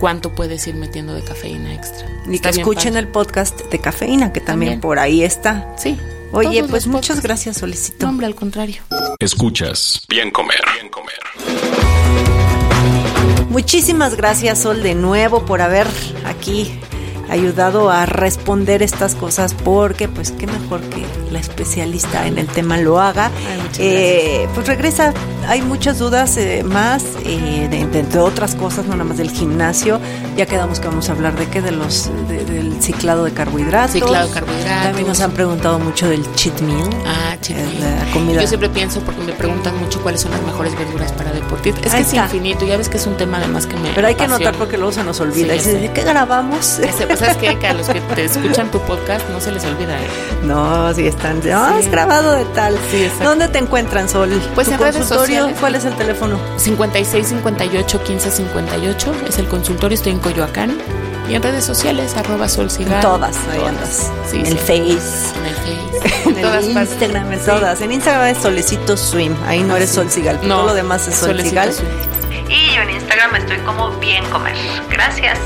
cuánto 0.00 0.34
puedes 0.34 0.66
ir 0.66 0.74
metiendo 0.76 1.12
de 1.12 1.22
cafeína 1.22 1.74
extra. 1.74 2.08
Y 2.26 2.36
Está 2.36 2.52
que 2.52 2.60
escuchen 2.60 2.94
padre. 2.94 3.00
el 3.06 3.08
podcast 3.08 3.60
de 3.70 3.78
cafeína, 3.78 4.32
que 4.32 4.40
también, 4.40 4.72
También. 4.72 4.80
por 4.80 4.98
ahí 4.98 5.22
está. 5.22 5.74
Sí. 5.76 5.98
Oye, 6.32 6.64
pues 6.64 6.86
muchas 6.86 7.16
podcasts. 7.16 7.22
gracias, 7.22 7.56
Solicito. 7.58 8.06
No, 8.06 8.08
hombre, 8.12 8.26
al 8.26 8.34
contrario. 8.34 8.80
Escuchas 9.18 10.02
Bien 10.08 10.30
Comer. 10.30 10.60
Bien 10.74 10.88
Comer. 10.90 11.18
Muchísimas 13.50 14.16
gracias, 14.16 14.60
Sol, 14.60 14.82
de 14.82 14.94
nuevo 14.94 15.44
por 15.44 15.60
haber 15.60 15.86
aquí 16.24 16.80
ayudado 17.28 17.90
a 17.90 18.06
responder 18.06 18.82
estas 18.82 19.14
cosas 19.14 19.54
porque 19.54 20.08
pues 20.08 20.30
qué 20.32 20.46
mejor 20.46 20.80
que 20.82 21.04
la 21.30 21.38
especialista 21.38 22.26
en 22.26 22.38
el 22.38 22.46
tema 22.46 22.78
lo 22.78 23.00
haga. 23.00 23.30
eh, 23.78 24.48
pues 24.54 24.66
regresa, 24.66 25.12
hay 25.46 25.62
muchas 25.62 25.98
dudas 25.98 26.36
eh, 26.36 26.62
más, 26.64 27.04
eh, 27.24 27.68
de, 27.70 27.86
de, 27.86 27.98
entre 28.00 28.20
otras 28.20 28.54
cosas, 28.54 28.86
no 28.86 28.92
nada 28.92 29.04
más 29.04 29.18
del 29.18 29.30
gimnasio. 29.30 30.00
Ya 30.36 30.46
quedamos 30.46 30.80
que 30.80 30.88
vamos 30.88 31.08
a 31.08 31.12
hablar 31.12 31.36
de 31.36 31.46
qué, 31.46 31.60
de 31.60 31.72
los 31.72 32.10
de, 32.28 32.44
del 32.44 32.80
ciclado 32.82 33.24
de 33.24 33.32
carbohidratos. 33.32 33.92
Ciclado 33.92 34.28
de 34.28 34.34
carbohidratos. 34.34 34.82
También 34.84 35.06
nos 35.08 35.20
han 35.20 35.32
preguntado 35.32 35.78
mucho 35.78 36.08
del 36.08 36.22
cheat 36.34 36.60
meal. 36.60 36.88
Ah, 37.06 37.36
cheat 37.40 37.58
meal. 37.58 37.96
La 38.06 38.12
comida. 38.12 38.40
Yo 38.42 38.48
siempre 38.48 38.68
pienso 38.70 39.00
porque 39.00 39.22
me 39.22 39.32
preguntan 39.32 39.78
mucho 39.78 40.00
cuáles 40.02 40.20
son 40.22 40.30
las 40.32 40.42
mejores 40.42 40.76
verduras 40.76 41.12
para 41.12 41.32
deportistas. 41.32 41.86
Es 41.86 41.94
Ahí 41.94 42.04
que 42.04 42.08
es 42.08 42.14
infinito, 42.14 42.66
ya 42.66 42.76
ves 42.76 42.88
que 42.88 42.96
es 42.96 43.06
un 43.06 43.16
tema 43.16 43.38
además 43.38 43.66
que 43.66 43.76
me 43.76 43.90
Pero 43.94 44.06
hay 44.06 44.14
que 44.14 44.24
anotar 44.24 44.54
porque 44.54 44.76
luego 44.76 44.92
se 44.92 45.04
nos 45.04 45.20
olvida. 45.20 45.52
Sí, 45.54 45.58
Y 45.58 45.60
se 45.60 45.74
dice, 45.78 45.92
¿qué 45.92 46.02
grabamos? 46.02 46.80
¿Sabes 47.18 47.36
qué? 47.38 47.58
Que 47.58 47.66
a 47.66 47.74
los 47.74 47.88
que 47.88 48.00
te 48.00 48.24
escuchan 48.24 48.70
tu 48.70 48.80
podcast 48.80 49.28
no 49.30 49.40
se 49.40 49.50
les 49.52 49.64
olvida. 49.64 49.94
¿eh? 50.00 50.06
No, 50.42 50.92
sí 50.94 51.06
están. 51.06 51.40
No, 51.44 51.68
Sí. 51.74 51.80
es 51.80 51.90
grabado 51.90 52.32
de 52.34 52.44
tal. 52.46 52.78
Sí, 52.90 53.02
exacto. 53.04 53.24
¿Dónde 53.24 53.48
te 53.48 53.58
encuentran, 53.58 54.08
Sol? 54.08 54.30
Pues 54.54 54.68
¿Tu 54.68 54.74
en 54.74 54.80
redes 54.80 54.96
consultorio? 54.96 55.34
sociales. 55.36 55.56
¿Cuál 55.60 55.74
es 55.74 55.84
el 55.84 55.94
teléfono? 55.96 56.38
56 56.56 57.26
58 57.28 58.02
15 58.04 58.30
58 58.30 59.14
es 59.28 59.38
el 59.38 59.46
consultorio, 59.48 59.94
estoy 59.96 60.12
en 60.12 60.18
Coyoacán. 60.20 60.76
Y 61.28 61.34
en 61.34 61.42
redes 61.42 61.62
sociales, 61.64 62.16
arroba 62.16 62.48
sol 62.48 62.64
En 62.64 62.70
cigarro. 62.70 63.00
todas, 63.02 63.36
ahí 63.52 63.58
Todas. 63.58 63.68
andas. 63.74 64.10
Sí, 64.30 64.38
en 64.38 64.46
sí. 64.46 64.52
el 64.52 64.58
Face. 64.58 65.38
En 65.38 65.46
el 65.46 65.54
Face. 65.54 65.78
En 66.28 66.40
todas 66.42 66.64
el 66.64 66.72
partes. 66.74 66.92
Instagram, 66.92 67.32
en 67.32 67.38
Sí. 67.40 67.46
todas. 67.46 67.80
En 67.82 67.92
Instagram 67.92 68.26
es 68.28 68.38
Solecito 68.38 68.96
Swim. 68.96 69.34
Ahí 69.46 69.60
no 69.60 69.76
eres 69.76 69.90
sí. 69.90 69.96
Sol 69.96 70.10
Sigal. 70.10 70.38
No, 70.42 70.56
Todo 70.58 70.66
lo 70.68 70.74
demás 70.74 71.06
es 71.08 71.16
Sol. 71.16 71.38
Swim. 71.38 71.88
Y 72.48 72.74
yo 72.74 72.80
en 72.82 72.90
Instagram 72.90 73.34
estoy 73.36 73.58
como 73.58 73.90
bien 73.98 74.24
comer. 74.30 74.54
Gracias. 74.90 75.38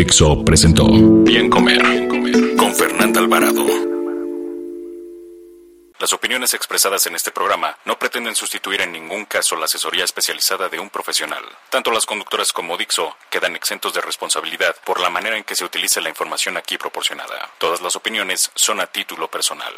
Dixo 0.00 0.42
presentó 0.46 0.86
Bien 1.24 1.50
Comer 1.50 2.08
con 2.56 2.74
Fernanda 2.74 3.20
Alvarado. 3.20 3.66
Las 5.98 6.14
opiniones 6.14 6.54
expresadas 6.54 7.06
en 7.06 7.16
este 7.16 7.30
programa 7.30 7.76
no 7.84 7.98
pretenden 7.98 8.34
sustituir 8.34 8.80
en 8.80 8.92
ningún 8.92 9.26
caso 9.26 9.56
la 9.56 9.66
asesoría 9.66 10.04
especializada 10.04 10.70
de 10.70 10.78
un 10.78 10.88
profesional. 10.88 11.44
Tanto 11.68 11.90
las 11.90 12.06
conductoras 12.06 12.54
como 12.54 12.78
Dixo 12.78 13.14
quedan 13.30 13.56
exentos 13.56 13.92
de 13.92 14.00
responsabilidad 14.00 14.74
por 14.86 15.00
la 15.00 15.10
manera 15.10 15.36
en 15.36 15.44
que 15.44 15.54
se 15.54 15.66
utilice 15.66 16.00
la 16.00 16.08
información 16.08 16.56
aquí 16.56 16.78
proporcionada. 16.78 17.50
Todas 17.58 17.82
las 17.82 17.94
opiniones 17.94 18.50
son 18.54 18.80
a 18.80 18.86
título 18.86 19.30
personal. 19.30 19.74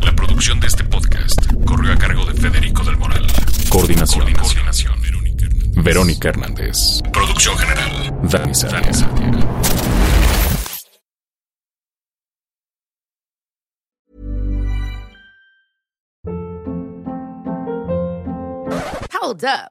La 0.00 0.16
producción 0.16 0.60
de 0.60 0.68
este 0.68 0.84
podcast 0.84 1.42
corrió 1.66 1.92
a 1.92 1.98
cargo 1.98 2.24
de 2.24 2.40
Federico 2.40 2.84
del 2.84 2.96
Moral. 2.96 3.26
Coordinación. 3.68 4.24
Verónica 5.76 6.28
Hernández. 6.28 7.02
Producción 7.12 7.56
general. 7.58 8.20
Dani 8.22 8.54
Sánchez. 8.54 9.04
Hold 19.20 19.44
up. 19.44 19.70